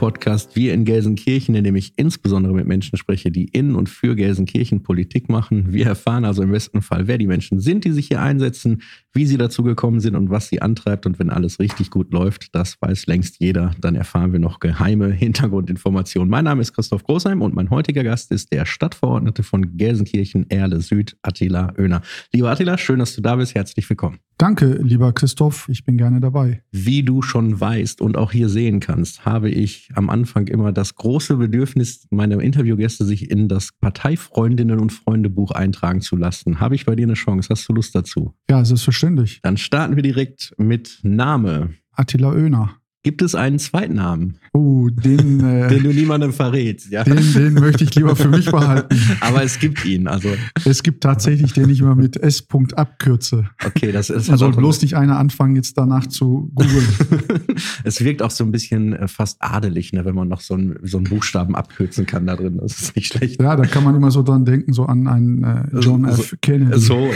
Podcast 0.00 0.56
Wir 0.56 0.72
in 0.72 0.86
Gelsenkirchen, 0.86 1.54
in 1.54 1.62
dem 1.62 1.76
ich 1.76 1.92
insbesondere 1.96 2.54
mit 2.54 2.66
Menschen 2.66 2.96
spreche, 2.96 3.30
die 3.30 3.44
in 3.44 3.74
und 3.74 3.90
für 3.90 4.16
Gelsenkirchen 4.16 4.82
Politik 4.82 5.28
machen. 5.28 5.74
Wir 5.74 5.84
erfahren 5.84 6.24
also 6.24 6.42
im 6.42 6.52
besten 6.52 6.80
Fall, 6.80 7.06
wer 7.06 7.18
die 7.18 7.26
Menschen 7.26 7.60
sind, 7.60 7.84
die 7.84 7.92
sich 7.92 8.08
hier 8.08 8.22
einsetzen, 8.22 8.80
wie 9.12 9.26
sie 9.26 9.36
dazu 9.36 9.62
gekommen 9.62 10.00
sind 10.00 10.16
und 10.16 10.30
was 10.30 10.48
sie 10.48 10.62
antreibt. 10.62 11.04
Und 11.04 11.18
wenn 11.18 11.28
alles 11.28 11.60
richtig 11.60 11.90
gut 11.90 12.14
läuft, 12.14 12.54
das 12.54 12.80
weiß 12.80 13.08
längst 13.08 13.40
jeder, 13.40 13.72
dann 13.78 13.94
erfahren 13.94 14.32
wir 14.32 14.40
noch 14.40 14.58
geheime 14.58 15.12
Hintergrundinformationen. 15.12 16.30
Mein 16.30 16.44
Name 16.44 16.62
ist 16.62 16.72
Christoph 16.72 17.04
Großheim 17.04 17.42
und 17.42 17.54
mein 17.54 17.68
heutiger 17.68 18.02
Gast 18.02 18.32
ist 18.32 18.54
der 18.54 18.64
Stadtverordnete 18.64 19.42
von 19.42 19.76
Gelsenkirchen, 19.76 20.48
Erle 20.48 20.80
Süd, 20.80 21.18
Attila 21.20 21.74
Oehner. 21.78 22.00
Lieber 22.32 22.50
Attila, 22.50 22.78
schön, 22.78 23.00
dass 23.00 23.14
du 23.14 23.20
da 23.20 23.36
bist. 23.36 23.54
Herzlich 23.54 23.86
willkommen. 23.90 24.18
Danke, 24.40 24.80
lieber 24.82 25.12
Christoph. 25.12 25.68
Ich 25.68 25.84
bin 25.84 25.98
gerne 25.98 26.18
dabei. 26.18 26.62
Wie 26.72 27.02
du 27.02 27.20
schon 27.20 27.60
weißt 27.60 28.00
und 28.00 28.16
auch 28.16 28.32
hier 28.32 28.48
sehen 28.48 28.80
kannst, 28.80 29.26
habe 29.26 29.50
ich 29.50 29.90
am 29.94 30.08
Anfang 30.08 30.46
immer 30.46 30.72
das 30.72 30.94
große 30.94 31.36
Bedürfnis, 31.36 32.06
meine 32.08 32.42
Interviewgäste 32.42 33.04
sich 33.04 33.30
in 33.30 33.48
das 33.48 33.68
Parteifreundinnen- 33.82 34.78
und 34.78 34.94
Freundebuch 34.94 35.50
eintragen 35.50 36.00
zu 36.00 36.16
lassen. 36.16 36.58
Habe 36.58 36.74
ich 36.74 36.86
bei 36.86 36.96
dir 36.96 37.02
eine 37.02 37.12
Chance? 37.12 37.50
Hast 37.50 37.68
du 37.68 37.74
Lust 37.74 37.94
dazu? 37.94 38.32
Ja, 38.48 38.64
selbstverständlich. 38.64 39.40
Dann 39.42 39.58
starten 39.58 39.96
wir 39.96 40.02
direkt 40.02 40.54
mit 40.56 41.00
Name. 41.02 41.74
Attila 41.92 42.32
Oehner. 42.32 42.79
Gibt 43.02 43.22
es 43.22 43.34
einen 43.34 43.58
zweiten 43.58 43.94
Namen? 43.94 44.36
Oh, 44.52 44.90
den, 44.90 45.40
äh, 45.44 45.68
den 45.68 45.84
du 45.84 45.94
niemandem 45.94 46.34
verrätst. 46.34 46.90
Ja? 46.90 47.02
Den, 47.02 47.32
den 47.32 47.54
möchte 47.54 47.84
ich 47.84 47.94
lieber 47.94 48.14
für 48.14 48.28
mich 48.28 48.50
behalten. 48.50 48.94
Aber 49.20 49.42
es 49.42 49.58
gibt 49.58 49.86
ihn. 49.86 50.06
Also. 50.06 50.28
Es 50.66 50.82
gibt 50.82 51.02
tatsächlich, 51.02 51.54
den 51.54 51.70
ich 51.70 51.80
immer 51.80 51.94
mit 51.94 52.18
S. 52.18 52.46
abkürze. 52.76 53.48
Okay, 53.64 53.90
das 53.90 54.10
ist. 54.10 54.28
Da 54.28 54.36
soll 54.36 54.52
bloß 54.52 54.82
nicht 54.82 54.96
einer 54.96 55.18
anfangen, 55.18 55.56
jetzt 55.56 55.78
danach 55.78 56.08
zu 56.08 56.50
googeln. 56.54 56.86
es 57.84 58.04
wirkt 58.04 58.20
auch 58.20 58.30
so 58.30 58.44
ein 58.44 58.52
bisschen 58.52 58.92
äh, 58.92 59.08
fast 59.08 59.38
adelig, 59.40 59.94
ne, 59.94 60.04
wenn 60.04 60.14
man 60.14 60.28
noch 60.28 60.42
so 60.42 60.52
einen, 60.52 60.78
so 60.82 60.98
einen 60.98 61.04
Buchstaben 61.04 61.56
abkürzen 61.56 62.04
kann 62.04 62.26
da 62.26 62.36
drin. 62.36 62.58
Das 62.60 62.82
ist 62.82 62.96
nicht 62.96 63.14
schlecht. 63.14 63.40
Ja, 63.40 63.56
da 63.56 63.64
kann 63.64 63.82
man 63.82 63.94
immer 63.94 64.10
so 64.10 64.22
dran 64.22 64.44
denken, 64.44 64.74
so 64.74 64.84
an 64.84 65.06
einen 65.06 65.44
äh, 65.44 65.78
John 65.80 66.04
so, 66.10 66.22
F. 66.22 66.36
Kennedy. 66.42 66.78
So. 66.78 67.10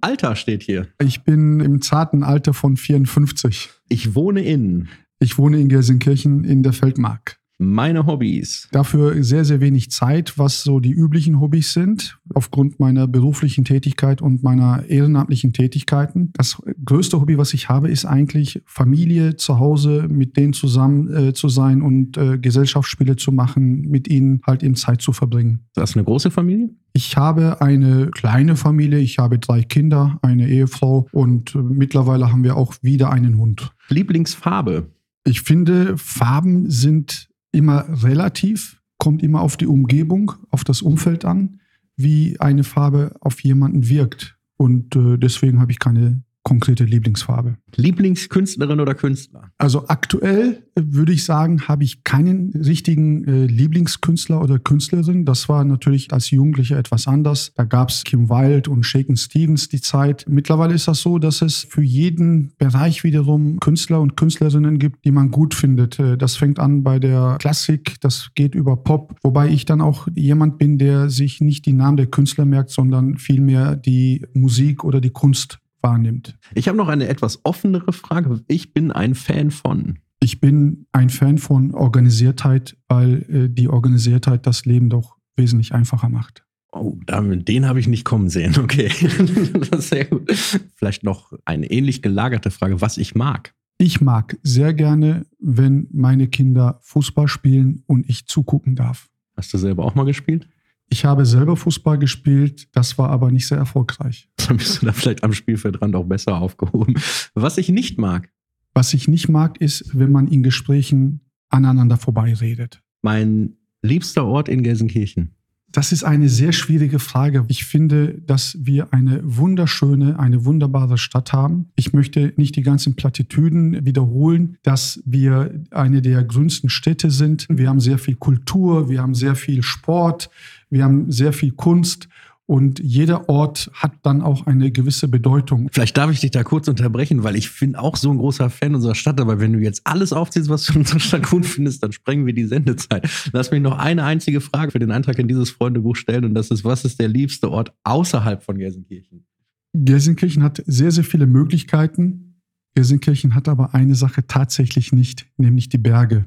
Alter 0.00 0.34
steht 0.34 0.64
hier. 0.64 0.88
Ich 1.00 1.22
bin 1.22 1.60
im 1.60 1.80
zarten 1.80 2.24
Alter 2.24 2.54
von 2.54 2.76
54. 2.76 3.70
Ich 3.88 4.14
wohne 4.14 4.42
in. 4.42 4.88
Ich 5.18 5.38
wohne 5.38 5.60
in 5.60 5.68
Gelsenkirchen 5.68 6.44
in 6.44 6.62
der 6.62 6.72
Feldmark. 6.72 7.38
Meine 7.58 8.06
Hobbys. 8.06 8.68
Dafür 8.72 9.22
sehr, 9.22 9.44
sehr 9.44 9.60
wenig 9.60 9.90
Zeit, 9.90 10.38
was 10.38 10.62
so 10.62 10.80
die 10.80 10.90
üblichen 10.90 11.40
Hobbys 11.40 11.72
sind, 11.72 12.18
aufgrund 12.34 12.80
meiner 12.80 13.06
beruflichen 13.06 13.64
Tätigkeit 13.64 14.20
und 14.20 14.42
meiner 14.42 14.84
ehrenamtlichen 14.88 15.52
Tätigkeiten. 15.52 16.32
Das 16.34 16.60
größte 16.84 17.20
Hobby, 17.20 17.38
was 17.38 17.54
ich 17.54 17.68
habe, 17.68 17.88
ist 17.88 18.06
eigentlich 18.06 18.60
Familie 18.66 19.36
zu 19.36 19.60
Hause, 19.60 20.06
mit 20.08 20.36
denen 20.36 20.52
zusammen 20.52 21.14
äh, 21.14 21.32
zu 21.32 21.48
sein 21.48 21.80
und 21.80 22.16
äh, 22.16 22.38
Gesellschaftsspiele 22.38 23.14
zu 23.14 23.30
machen, 23.30 23.82
mit 23.82 24.08
ihnen 24.08 24.40
halt 24.44 24.64
eben 24.64 24.74
Zeit 24.74 25.00
zu 25.00 25.12
verbringen. 25.12 25.66
Das 25.74 25.90
ist 25.90 25.96
eine 25.96 26.04
große 26.04 26.32
Familie? 26.32 26.70
Ich 26.92 27.16
habe 27.16 27.60
eine 27.60 28.10
kleine 28.10 28.56
Familie, 28.56 28.98
ich 28.98 29.18
habe 29.18 29.38
drei 29.38 29.62
Kinder, 29.62 30.18
eine 30.22 30.48
Ehefrau 30.48 31.06
und 31.12 31.54
äh, 31.54 31.58
mittlerweile 31.58 32.32
haben 32.32 32.42
wir 32.42 32.56
auch 32.56 32.74
wieder 32.82 33.10
einen 33.10 33.38
Hund. 33.38 33.72
Lieblingsfarbe? 33.88 34.90
Ich 35.24 35.40
finde, 35.40 35.96
Farben 35.96 36.68
sind 36.70 37.28
immer 37.54 37.86
relativ, 38.02 38.80
kommt 38.98 39.22
immer 39.22 39.40
auf 39.40 39.56
die 39.56 39.66
Umgebung, 39.66 40.32
auf 40.50 40.64
das 40.64 40.82
Umfeld 40.82 41.24
an, 41.24 41.60
wie 41.96 42.38
eine 42.40 42.64
Farbe 42.64 43.16
auf 43.20 43.40
jemanden 43.42 43.88
wirkt. 43.88 44.36
Und 44.56 44.96
äh, 44.96 45.16
deswegen 45.18 45.60
habe 45.60 45.72
ich 45.72 45.78
keine 45.78 46.22
konkrete 46.44 46.84
Lieblingsfarbe. 46.84 47.56
Lieblingskünstlerin 47.74 48.78
oder 48.78 48.94
Künstler? 48.94 49.50
Also 49.58 49.88
aktuell 49.88 50.62
äh, 50.76 50.82
würde 50.84 51.12
ich 51.12 51.24
sagen, 51.24 51.66
habe 51.66 51.84
ich 51.84 52.04
keinen 52.04 52.52
richtigen 52.52 53.24
äh, 53.24 53.46
Lieblingskünstler 53.46 54.40
oder 54.40 54.58
Künstlerin. 54.58 55.24
Das 55.24 55.48
war 55.48 55.64
natürlich 55.64 56.12
als 56.12 56.30
Jugendlicher 56.30 56.78
etwas 56.78 57.08
anders. 57.08 57.52
Da 57.56 57.64
gab 57.64 57.88
es 57.88 58.04
Kim 58.04 58.28
Wilde 58.28 58.70
und 58.70 58.84
Shaken 58.84 59.16
Stevens 59.16 59.68
die 59.68 59.80
Zeit. 59.80 60.26
Mittlerweile 60.28 60.74
ist 60.74 60.86
das 60.86 61.00
so, 61.00 61.18
dass 61.18 61.40
es 61.40 61.66
für 61.68 61.82
jeden 61.82 62.52
Bereich 62.58 63.04
wiederum 63.04 63.58
Künstler 63.58 64.02
und 64.02 64.16
Künstlerinnen 64.16 64.78
gibt, 64.78 65.04
die 65.06 65.12
man 65.12 65.30
gut 65.30 65.54
findet. 65.54 65.98
Äh, 65.98 66.18
das 66.18 66.36
fängt 66.36 66.58
an 66.58 66.82
bei 66.82 66.98
der 66.98 67.38
Klassik, 67.40 67.96
das 68.02 68.30
geht 68.34 68.54
über 68.54 68.76
Pop, 68.76 69.16
wobei 69.22 69.48
ich 69.48 69.64
dann 69.64 69.80
auch 69.80 70.08
jemand 70.14 70.58
bin, 70.58 70.76
der 70.76 71.08
sich 71.08 71.40
nicht 71.40 71.64
die 71.64 71.72
Namen 71.72 71.96
der 71.96 72.06
Künstler 72.06 72.44
merkt, 72.44 72.68
sondern 72.68 73.16
vielmehr 73.16 73.76
die 73.76 74.26
Musik 74.34 74.84
oder 74.84 75.00
die 75.00 75.10
Kunst 75.10 75.58
wahrnimmt. 75.84 76.36
Ich 76.54 76.66
habe 76.66 76.76
noch 76.76 76.88
eine 76.88 77.06
etwas 77.06 77.44
offenere 77.44 77.92
Frage. 77.92 78.42
Ich 78.48 78.72
bin 78.72 78.90
ein 78.90 79.14
Fan 79.14 79.52
von. 79.52 80.00
Ich 80.20 80.40
bin 80.40 80.86
ein 80.90 81.10
Fan 81.10 81.38
von 81.38 81.74
Organisiertheit, 81.74 82.76
weil 82.88 83.26
äh, 83.28 83.48
die 83.48 83.68
Organisiertheit 83.68 84.46
das 84.46 84.64
Leben 84.64 84.88
doch 84.88 85.16
wesentlich 85.36 85.74
einfacher 85.74 86.08
macht. 86.08 86.44
Oh, 86.72 86.96
den 87.06 87.68
habe 87.68 87.78
ich 87.78 87.86
nicht 87.86 88.04
kommen 88.04 88.28
sehen. 88.28 88.56
Okay, 88.58 88.88
das 89.70 89.80
ist 89.80 89.88
sehr 89.90 90.06
gut. 90.06 90.32
Vielleicht 90.74 91.04
noch 91.04 91.32
eine 91.44 91.70
ähnlich 91.70 92.02
gelagerte 92.02 92.50
Frage, 92.50 92.80
was 92.80 92.96
ich 92.96 93.14
mag. 93.14 93.54
Ich 93.76 94.00
mag 94.00 94.38
sehr 94.42 94.72
gerne, 94.72 95.26
wenn 95.38 95.88
meine 95.92 96.28
Kinder 96.28 96.80
Fußball 96.82 97.28
spielen 97.28 97.82
und 97.86 98.08
ich 98.08 98.26
zugucken 98.26 98.74
darf. 98.74 99.10
Hast 99.36 99.52
du 99.52 99.58
selber 99.58 99.84
auch 99.84 99.94
mal 99.94 100.04
gespielt? 100.04 100.48
Ich 100.88 101.04
habe 101.04 101.26
selber 101.26 101.56
Fußball 101.56 101.98
gespielt, 101.98 102.68
das 102.72 102.96
war 102.98 103.10
aber 103.10 103.30
nicht 103.30 103.46
sehr 103.46 103.58
erfolgreich. 103.58 104.28
Dann 104.46 104.56
bist 104.56 104.82
du 104.82 104.86
da 104.86 104.92
vielleicht 104.92 105.24
am 105.24 105.32
Spielfeldrand 105.32 105.94
auch 105.96 106.04
besser 106.04 106.36
aufgehoben. 106.36 106.94
Was 107.34 107.58
ich 107.58 107.68
nicht 107.68 107.98
mag. 107.98 108.30
Was 108.74 108.92
ich 108.92 109.06
nicht 109.08 109.28
mag, 109.28 109.60
ist, 109.60 109.96
wenn 109.98 110.10
man 110.10 110.26
in 110.28 110.42
Gesprächen 110.42 111.20
aneinander 111.48 111.96
vorbeiredet. 111.96 112.82
Mein 113.02 113.56
liebster 113.82 114.24
Ort 114.24 114.48
in 114.48 114.62
Gelsenkirchen. 114.62 115.34
Das 115.74 115.90
ist 115.90 116.04
eine 116.04 116.28
sehr 116.28 116.52
schwierige 116.52 117.00
Frage. 117.00 117.44
Ich 117.48 117.64
finde, 117.64 118.14
dass 118.24 118.56
wir 118.60 118.94
eine 118.94 119.20
wunderschöne, 119.24 120.20
eine 120.20 120.44
wunderbare 120.44 120.98
Stadt 120.98 121.32
haben. 121.32 121.70
Ich 121.74 121.92
möchte 121.92 122.32
nicht 122.36 122.54
die 122.54 122.62
ganzen 122.62 122.94
Plattitüden 122.94 123.84
wiederholen, 123.84 124.56
dass 124.62 125.02
wir 125.04 125.64
eine 125.72 126.00
der 126.00 126.22
grünsten 126.22 126.70
Städte 126.70 127.10
sind. 127.10 127.46
Wir 127.50 127.68
haben 127.68 127.80
sehr 127.80 127.98
viel 127.98 128.14
Kultur, 128.14 128.88
wir 128.88 129.02
haben 129.02 129.16
sehr 129.16 129.34
viel 129.34 129.64
Sport, 129.64 130.30
wir 130.70 130.84
haben 130.84 131.10
sehr 131.10 131.32
viel 131.32 131.50
Kunst 131.50 132.08
und 132.46 132.78
jeder 132.78 133.30
Ort 133.30 133.70
hat 133.72 133.92
dann 134.02 134.20
auch 134.20 134.46
eine 134.46 134.70
gewisse 134.70 135.08
Bedeutung. 135.08 135.70
Vielleicht 135.72 135.96
darf 135.96 136.10
ich 136.10 136.20
dich 136.20 136.30
da 136.30 136.44
kurz 136.44 136.68
unterbrechen, 136.68 137.22
weil 137.22 137.36
ich 137.36 137.58
bin 137.58 137.74
auch 137.74 137.96
so 137.96 138.10
ein 138.10 138.18
großer 138.18 138.50
Fan 138.50 138.74
unserer 138.74 138.94
Stadt. 138.94 139.18
Aber 139.18 139.40
wenn 139.40 139.54
du 139.54 139.60
jetzt 139.60 139.80
alles 139.84 140.12
aufziehst, 140.12 140.50
was 140.50 140.64
du 140.64 140.74
in 140.74 140.80
unserer 140.80 141.00
Stadt 141.00 141.26
gut 141.26 141.46
findest, 141.46 141.82
dann 141.82 141.92
sprengen 141.92 142.26
wir 142.26 142.34
die 142.34 142.44
Sendezeit. 142.44 143.08
Lass 143.32 143.50
mich 143.50 143.62
noch 143.62 143.78
eine 143.78 144.04
einzige 144.04 144.42
Frage 144.42 144.72
für 144.72 144.78
den 144.78 144.90
Eintrag 144.90 145.18
in 145.18 145.26
dieses 145.26 145.50
Freundebuch 145.50 145.96
stellen. 145.96 146.26
Und 146.26 146.34
das 146.34 146.50
ist, 146.50 146.64
was 146.64 146.84
ist 146.84 147.00
der 147.00 147.08
liebste 147.08 147.50
Ort 147.50 147.72
außerhalb 147.82 148.42
von 148.42 148.58
Gelsenkirchen? 148.58 149.24
Gelsenkirchen 149.72 150.42
hat 150.42 150.62
sehr, 150.66 150.90
sehr 150.90 151.04
viele 151.04 151.26
Möglichkeiten. 151.26 152.42
Gelsenkirchen 152.74 153.34
hat 153.34 153.48
aber 153.48 153.74
eine 153.74 153.94
Sache 153.94 154.26
tatsächlich 154.26 154.92
nicht, 154.92 155.26
nämlich 155.38 155.70
die 155.70 155.78
Berge. 155.78 156.26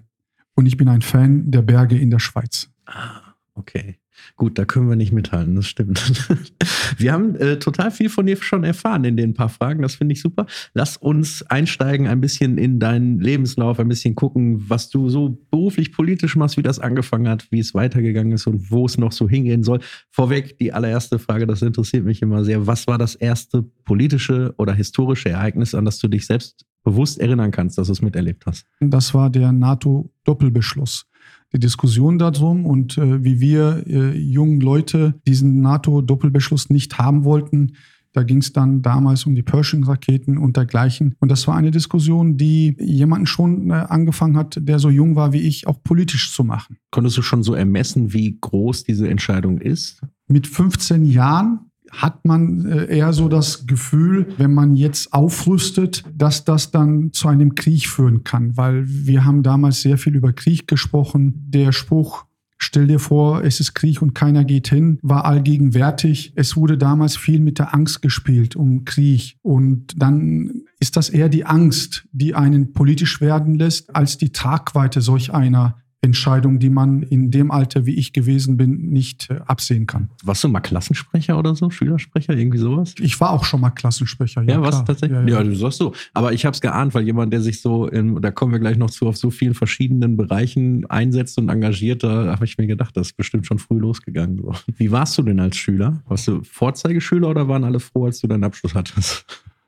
Und 0.55 0.65
ich 0.65 0.77
bin 0.77 0.87
ein 0.87 1.03
Fan 1.03 1.51
der 1.51 1.61
Berge 1.61 1.95
in 1.95 2.09
der 2.09 2.19
Schweiz. 2.19 2.71
Ah, 2.87 3.35
okay. 3.53 3.99
Gut, 4.35 4.57
da 4.57 4.65
können 4.65 4.89
wir 4.89 4.95
nicht 4.95 5.11
mithalten, 5.11 5.55
das 5.55 5.67
stimmt. 5.67 6.27
Wir 6.97 7.11
haben 7.11 7.35
äh, 7.35 7.59
total 7.59 7.91
viel 7.91 8.09
von 8.09 8.25
dir 8.25 8.37
schon 8.37 8.63
erfahren 8.63 9.03
in 9.03 9.17
den 9.17 9.33
paar 9.33 9.49
Fragen, 9.49 9.81
das 9.81 9.95
finde 9.95 10.13
ich 10.13 10.21
super. 10.21 10.45
Lass 10.73 10.97
uns 10.97 11.43
einsteigen, 11.43 12.07
ein 12.07 12.21
bisschen 12.21 12.57
in 12.57 12.79
deinen 12.79 13.19
Lebenslauf, 13.19 13.79
ein 13.79 13.87
bisschen 13.87 14.15
gucken, 14.15 14.69
was 14.69 14.89
du 14.89 15.09
so 15.09 15.37
beruflich, 15.51 15.91
politisch 15.91 16.35
machst, 16.35 16.57
wie 16.57 16.63
das 16.63 16.79
angefangen 16.79 17.27
hat, 17.27 17.51
wie 17.51 17.59
es 17.59 17.73
weitergegangen 17.73 18.33
ist 18.33 18.47
und 18.47 18.71
wo 18.71 18.85
es 18.85 18.97
noch 18.97 19.11
so 19.11 19.27
hingehen 19.27 19.63
soll. 19.63 19.79
Vorweg 20.11 20.57
die 20.57 20.73
allererste 20.73 21.19
Frage, 21.19 21.47
das 21.47 21.61
interessiert 21.61 22.05
mich 22.05 22.21
immer 22.21 22.43
sehr. 22.43 22.67
Was 22.67 22.87
war 22.87 22.97
das 22.97 23.15
erste 23.15 23.63
politische 23.85 24.53
oder 24.57 24.73
historische 24.73 25.29
Ereignis, 25.29 25.75
an 25.75 25.85
das 25.85 25.99
du 25.99 26.07
dich 26.07 26.25
selbst 26.25 26.65
bewusst 26.83 27.19
erinnern 27.19 27.51
kannst, 27.51 27.77
dass 27.77 27.87
du 27.87 27.93
es 27.93 28.01
miterlebt 28.01 28.45
hast? 28.45 28.65
Das 28.79 29.13
war 29.13 29.29
der 29.29 29.51
NATO-Doppelbeschluss 29.51 31.06
die 31.53 31.59
Diskussion 31.59 32.17
darum 32.17 32.65
und 32.65 32.97
äh, 32.97 33.23
wie 33.23 33.39
wir 33.39 33.83
äh, 33.87 34.17
jungen 34.17 34.59
Leute 34.59 35.15
diesen 35.27 35.61
NATO-Doppelbeschluss 35.61 36.69
nicht 36.69 36.97
haben 36.97 37.23
wollten. 37.23 37.73
Da 38.13 38.23
ging 38.23 38.39
es 38.39 38.51
dann 38.51 38.81
damals 38.81 39.25
um 39.25 39.35
die 39.35 39.43
Pershing-Raketen 39.43 40.37
und 40.37 40.57
dergleichen. 40.57 41.15
Und 41.19 41.29
das 41.29 41.47
war 41.47 41.55
eine 41.55 41.71
Diskussion, 41.71 42.35
die 42.35 42.75
jemanden 42.79 43.27
schon 43.27 43.69
äh, 43.69 43.73
angefangen 43.73 44.35
hat, 44.37 44.57
der 44.59 44.79
so 44.79 44.89
jung 44.89 45.15
war 45.15 45.33
wie 45.33 45.41
ich, 45.41 45.67
auch 45.67 45.83
politisch 45.83 46.33
zu 46.33 46.43
machen. 46.43 46.77
Konntest 46.91 47.17
du 47.17 47.21
schon 47.21 47.43
so 47.43 47.53
ermessen, 47.53 48.13
wie 48.13 48.37
groß 48.41 48.85
diese 48.85 49.07
Entscheidung 49.07 49.59
ist? 49.59 50.01
Mit 50.27 50.47
15 50.47 51.05
Jahren 51.05 51.66
hat 51.97 52.25
man 52.25 52.65
äh, 52.65 52.85
eher 52.85 53.11
so 53.11 53.27
das 53.27 53.67
Gefühl, 53.67 54.27
wenn 54.37 54.53
man 54.53 54.75
jetzt 54.75 55.13
aufrüstet, 55.13 56.03
dass 56.15 56.45
das 56.45 56.71
dann 56.71 57.11
zu 57.11 57.27
einem 57.27 57.55
Krieg 57.55 57.87
führen 57.87 58.23
kann, 58.23 58.55
weil 58.55 58.85
wir 58.87 59.25
haben 59.25 59.43
damals 59.43 59.81
sehr 59.81 59.97
viel 59.97 60.15
über 60.15 60.31
Krieg 60.31 60.67
gesprochen. 60.67 61.45
Der 61.49 61.71
Spruch 61.71 62.25
Stell 62.59 62.87
dir 62.87 62.99
vor, 62.99 63.43
es 63.43 63.59
ist 63.59 63.75
Krieg 63.75 64.01
und 64.01 64.15
keiner 64.15 64.43
geht 64.43 64.67
hin, 64.67 64.97
war 65.03 65.25
allgegenwärtig. 65.25 66.33
Es 66.35 66.57
wurde 66.57 66.77
damals 66.77 67.15
viel 67.15 67.39
mit 67.39 67.59
der 67.59 67.75
Angst 67.75 68.01
gespielt 68.01 68.55
um 68.55 68.83
Krieg. 68.83 69.37
Und 69.43 69.93
dann 69.95 70.63
ist 70.79 70.97
das 70.97 71.09
eher 71.09 71.29
die 71.29 71.45
Angst, 71.45 72.07
die 72.11 72.33
einen 72.33 72.73
politisch 72.73 73.21
werden 73.21 73.55
lässt, 73.55 73.95
als 73.95 74.17
die 74.17 74.31
Tragweite 74.31 75.01
solch 75.01 75.33
einer 75.33 75.77
Entscheidung, 76.07 76.59
die 76.59 76.69
man 76.69 77.03
in 77.03 77.31
dem 77.31 77.51
Alter, 77.51 77.85
wie 77.85 77.95
ich 77.95 78.13
gewesen 78.13 78.55
bin, 78.57 78.89
nicht 78.89 79.29
äh, 79.29 79.39
absehen 79.45 79.85
kann. 79.87 80.09
Warst 80.23 80.43
du 80.43 80.47
mal 80.47 80.61
Klassensprecher 80.61 81.37
oder 81.37 81.53
so? 81.53 81.69
Schülersprecher, 81.69 82.33
irgendwie 82.33 82.57
sowas? 82.57 82.95
Ich 82.99 83.19
war 83.19 83.31
auch 83.31 83.43
schon 83.43 83.59
mal 83.61 83.71
Klassensprecher. 83.71 84.41
Ja, 84.43 84.55
ja 84.55 84.61
was 84.61 84.83
tatsächlich? 84.85 85.11
Ja, 85.11 85.27
ja. 85.27 85.37
ja, 85.37 85.43
du 85.43 85.55
sagst 85.55 85.79
so. 85.79 85.93
Aber 86.13 86.31
ich 86.31 86.45
habe 86.45 86.53
es 86.53 86.61
geahnt, 86.61 86.93
weil 86.93 87.03
jemand, 87.03 87.33
der 87.33 87.41
sich 87.41 87.61
so, 87.61 87.87
in, 87.87 88.21
da 88.21 88.31
kommen 88.31 88.53
wir 88.53 88.59
gleich 88.59 88.77
noch 88.77 88.89
zu, 88.89 89.07
auf 89.07 89.17
so 89.17 89.29
vielen 89.29 89.53
verschiedenen 89.53 90.17
Bereichen 90.17 90.85
einsetzt 90.85 91.37
und 91.37 91.49
engagiert, 91.49 92.03
da 92.03 92.31
habe 92.31 92.45
ich 92.45 92.57
mir 92.57 92.67
gedacht, 92.67 92.95
das 92.95 93.07
ist 93.07 93.17
bestimmt 93.17 93.45
schon 93.45 93.59
früh 93.59 93.77
losgegangen. 93.77 94.37
So. 94.37 94.53
Wie 94.77 94.91
warst 94.91 95.17
du 95.17 95.23
denn 95.23 95.39
als 95.39 95.57
Schüler? 95.57 96.01
Warst 96.07 96.27
du 96.27 96.41
Vorzeigeschüler 96.43 97.29
oder 97.29 97.47
waren 97.47 97.63
alle 97.63 97.79
froh, 97.79 98.05
als 98.05 98.21
du 98.21 98.27
deinen 98.27 98.45
Abschluss 98.45 98.73
hattest? 98.73 99.25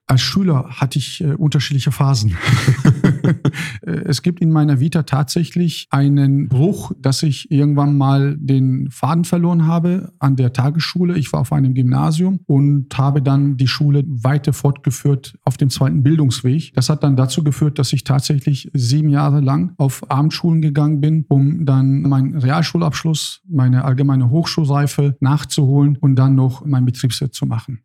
Als 0.07 0.21
Schüler 0.21 0.65
hatte 0.69 0.97
ich 0.97 1.21
äh, 1.21 1.33
unterschiedliche 1.33 1.91
Phasen. 1.91 2.35
Es 3.81 4.21
gibt 4.21 4.41
in 4.41 4.51
meiner 4.51 4.79
Vita 4.79 5.03
tatsächlich 5.03 5.87
einen 5.89 6.47
Bruch, 6.47 6.91
dass 6.99 7.23
ich 7.23 7.51
irgendwann 7.51 7.97
mal 7.97 8.37
den 8.37 8.89
Faden 8.89 9.23
verloren 9.23 9.65
habe 9.65 10.13
an 10.19 10.35
der 10.35 10.53
Tagesschule. 10.53 11.17
Ich 11.17 11.31
war 11.33 11.41
auf 11.41 11.53
einem 11.53 11.73
Gymnasium 11.73 12.39
und 12.45 12.95
habe 12.97 13.21
dann 13.21 13.57
die 13.57 13.67
Schule 13.67 14.03
weiter 14.07 14.53
fortgeführt 14.53 15.37
auf 15.43 15.57
dem 15.57 15.69
zweiten 15.69 16.03
Bildungsweg. 16.03 16.73
Das 16.73 16.89
hat 16.89 17.03
dann 17.03 17.15
dazu 17.15 17.43
geführt, 17.43 17.79
dass 17.79 17.93
ich 17.93 18.03
tatsächlich 18.03 18.69
sieben 18.73 19.09
Jahre 19.09 19.39
lang 19.39 19.73
auf 19.77 20.09
Abendschulen 20.09 20.61
gegangen 20.61 21.01
bin, 21.01 21.25
um 21.29 21.65
dann 21.65 22.01
meinen 22.01 22.35
Realschulabschluss, 22.37 23.41
meine 23.47 23.85
allgemeine 23.85 24.29
Hochschulreife 24.29 25.17
nachzuholen 25.19 25.97
und 25.97 26.15
dann 26.15 26.35
noch 26.35 26.65
mein 26.65 26.85
Betriebswirt 26.85 27.33
zu 27.33 27.45
machen. 27.45 27.79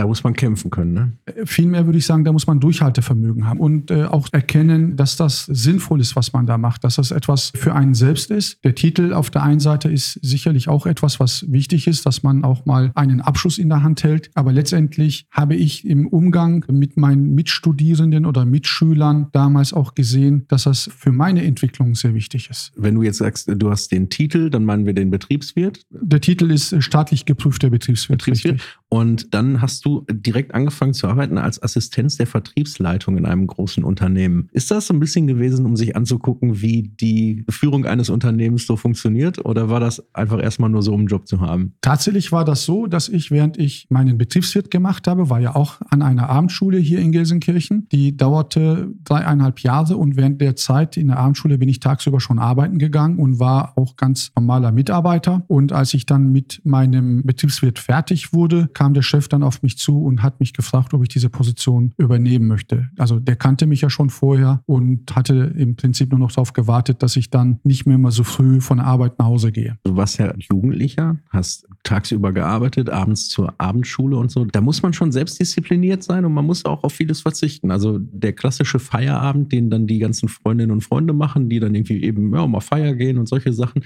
Da 0.00 0.06
muss 0.06 0.24
man 0.24 0.32
kämpfen 0.32 0.70
können, 0.70 0.94
ne? 0.94 1.12
Vielmehr 1.44 1.84
würde 1.84 1.98
ich 1.98 2.06
sagen, 2.06 2.24
da 2.24 2.32
muss 2.32 2.46
man 2.46 2.58
Durchhaltevermögen 2.58 3.46
haben 3.46 3.60
und 3.60 3.90
äh, 3.90 4.04
auch 4.04 4.28
erkennen, 4.32 4.96
dass 4.96 5.16
das 5.16 5.44
sinnvoll 5.44 6.00
ist, 6.00 6.16
was 6.16 6.32
man 6.32 6.46
da 6.46 6.56
macht, 6.56 6.84
dass 6.84 6.96
das 6.96 7.10
etwas 7.10 7.52
für 7.54 7.74
einen 7.74 7.92
selbst 7.92 8.30
ist. 8.30 8.64
Der 8.64 8.74
Titel 8.74 9.12
auf 9.12 9.28
der 9.28 9.42
einen 9.42 9.60
Seite 9.60 9.90
ist 9.90 10.18
sicherlich 10.22 10.68
auch 10.68 10.86
etwas, 10.86 11.20
was 11.20 11.44
wichtig 11.52 11.86
ist, 11.86 12.06
dass 12.06 12.22
man 12.22 12.44
auch 12.44 12.64
mal 12.64 12.92
einen 12.94 13.20
Abschluss 13.20 13.58
in 13.58 13.68
der 13.68 13.82
Hand 13.82 14.02
hält. 14.02 14.30
Aber 14.32 14.54
letztendlich 14.54 15.26
habe 15.30 15.54
ich 15.54 15.86
im 15.86 16.06
Umgang 16.06 16.64
mit 16.70 16.96
meinen 16.96 17.34
Mitstudierenden 17.34 18.24
oder 18.24 18.46
Mitschülern 18.46 19.26
damals 19.32 19.74
auch 19.74 19.94
gesehen, 19.94 20.46
dass 20.48 20.62
das 20.62 20.88
für 20.96 21.12
meine 21.12 21.44
Entwicklung 21.44 21.94
sehr 21.94 22.14
wichtig 22.14 22.48
ist. 22.48 22.72
Wenn 22.74 22.94
du 22.94 23.02
jetzt 23.02 23.18
sagst, 23.18 23.50
du 23.54 23.70
hast 23.70 23.92
den 23.92 24.08
Titel, 24.08 24.48
dann 24.48 24.64
meinen 24.64 24.86
wir 24.86 24.94
den 24.94 25.10
Betriebswirt? 25.10 25.82
Der 25.90 26.22
Titel 26.22 26.50
ist 26.50 26.72
äh, 26.72 26.80
staatlich 26.80 27.26
geprüfter 27.26 27.68
Betriebswirt. 27.68 28.20
Betriebswirt. 28.20 28.62
Und 28.88 29.34
dann 29.34 29.60
hast 29.60 29.84
du 29.84 29.89
du 29.90 30.06
direkt 30.10 30.54
angefangen 30.54 30.94
zu 30.94 31.06
arbeiten 31.08 31.38
als 31.38 31.62
Assistenz 31.62 32.16
der 32.16 32.26
Vertriebsleitung 32.26 33.16
in 33.16 33.26
einem 33.26 33.46
großen 33.46 33.84
Unternehmen. 33.84 34.48
Ist 34.52 34.70
das 34.70 34.86
so 34.86 34.94
ein 34.94 35.00
bisschen 35.00 35.26
gewesen, 35.26 35.66
um 35.66 35.76
sich 35.76 35.96
anzugucken, 35.96 36.60
wie 36.62 36.82
die 37.00 37.44
Führung 37.48 37.86
eines 37.86 38.10
Unternehmens 38.10 38.66
so 38.66 38.76
funktioniert? 38.76 39.44
Oder 39.44 39.68
war 39.68 39.80
das 39.80 40.02
einfach 40.14 40.42
erstmal 40.42 40.70
nur 40.70 40.82
so, 40.82 40.92
um 40.92 41.00
einen 41.00 41.08
Job 41.08 41.26
zu 41.26 41.40
haben? 41.40 41.74
Tatsächlich 41.80 42.32
war 42.32 42.44
das 42.44 42.64
so, 42.64 42.86
dass 42.86 43.08
ich, 43.08 43.30
während 43.30 43.58
ich 43.58 43.86
meinen 43.90 44.18
Betriebswirt 44.18 44.70
gemacht 44.70 45.06
habe, 45.06 45.30
war 45.30 45.40
ja 45.40 45.54
auch 45.54 45.80
an 45.90 46.02
einer 46.02 46.28
Abendschule 46.28 46.78
hier 46.78 47.00
in 47.00 47.12
Gelsenkirchen. 47.12 47.88
Die 47.92 48.16
dauerte 48.16 48.92
dreieinhalb 49.04 49.60
Jahre 49.60 49.96
und 49.96 50.16
während 50.16 50.40
der 50.40 50.56
Zeit 50.56 50.96
in 50.96 51.08
der 51.08 51.18
Abendschule 51.18 51.58
bin 51.58 51.68
ich 51.68 51.80
tagsüber 51.80 52.20
schon 52.20 52.38
arbeiten 52.38 52.78
gegangen 52.78 53.18
und 53.18 53.38
war 53.38 53.76
auch 53.76 53.96
ganz 53.96 54.30
normaler 54.36 54.72
Mitarbeiter. 54.72 55.42
Und 55.48 55.72
als 55.72 55.94
ich 55.94 56.06
dann 56.06 56.32
mit 56.32 56.60
meinem 56.64 57.22
Betriebswirt 57.22 57.78
fertig 57.78 58.32
wurde, 58.32 58.68
kam 58.74 58.94
der 58.94 59.02
Chef 59.02 59.28
dann 59.28 59.42
auf 59.42 59.62
mich 59.62 59.78
zu 59.80 60.02
und 60.02 60.22
hat 60.22 60.40
mich 60.40 60.52
gefragt, 60.52 60.94
ob 60.94 61.02
ich 61.02 61.08
diese 61.08 61.30
Position 61.30 61.92
übernehmen 61.96 62.46
möchte. 62.46 62.88
Also 62.98 63.18
der 63.18 63.36
kannte 63.36 63.66
mich 63.66 63.80
ja 63.80 63.90
schon 63.90 64.10
vorher 64.10 64.62
und 64.66 65.14
hatte 65.16 65.54
im 65.56 65.76
Prinzip 65.76 66.10
nur 66.10 66.20
noch 66.20 66.32
darauf 66.32 66.52
gewartet, 66.52 67.02
dass 67.02 67.16
ich 67.16 67.30
dann 67.30 67.58
nicht 67.64 67.86
mehr 67.86 67.98
mal 67.98 68.10
so 68.10 68.24
früh 68.24 68.60
von 68.60 68.78
der 68.78 68.86
Arbeit 68.86 69.18
nach 69.18 69.26
Hause 69.26 69.52
gehe. 69.52 69.78
Du 69.84 69.96
warst 69.96 70.18
ja 70.18 70.32
Jugendlicher, 70.36 71.18
hast 71.30 71.66
tagsüber 71.82 72.32
gearbeitet, 72.32 72.90
abends 72.90 73.28
zur 73.28 73.54
Abendschule 73.58 74.16
und 74.16 74.30
so. 74.30 74.44
Da 74.44 74.60
muss 74.60 74.82
man 74.82 74.92
schon 74.92 75.12
selbstdiszipliniert 75.12 76.02
sein 76.02 76.24
und 76.24 76.32
man 76.32 76.44
muss 76.44 76.64
auch 76.64 76.84
auf 76.84 76.92
vieles 76.92 77.22
verzichten. 77.22 77.70
Also 77.70 77.98
der 77.98 78.32
klassische 78.32 78.78
Feierabend, 78.78 79.52
den 79.52 79.70
dann 79.70 79.86
die 79.86 79.98
ganzen 79.98 80.28
Freundinnen 80.28 80.70
und 80.70 80.82
Freunde 80.82 81.12
machen, 81.12 81.48
die 81.48 81.60
dann 81.60 81.74
irgendwie 81.74 82.02
eben 82.02 82.34
ja, 82.34 82.46
mal 82.46 82.60
feiern 82.60 82.98
gehen 82.98 83.18
und 83.18 83.28
solche 83.28 83.52
Sachen, 83.52 83.82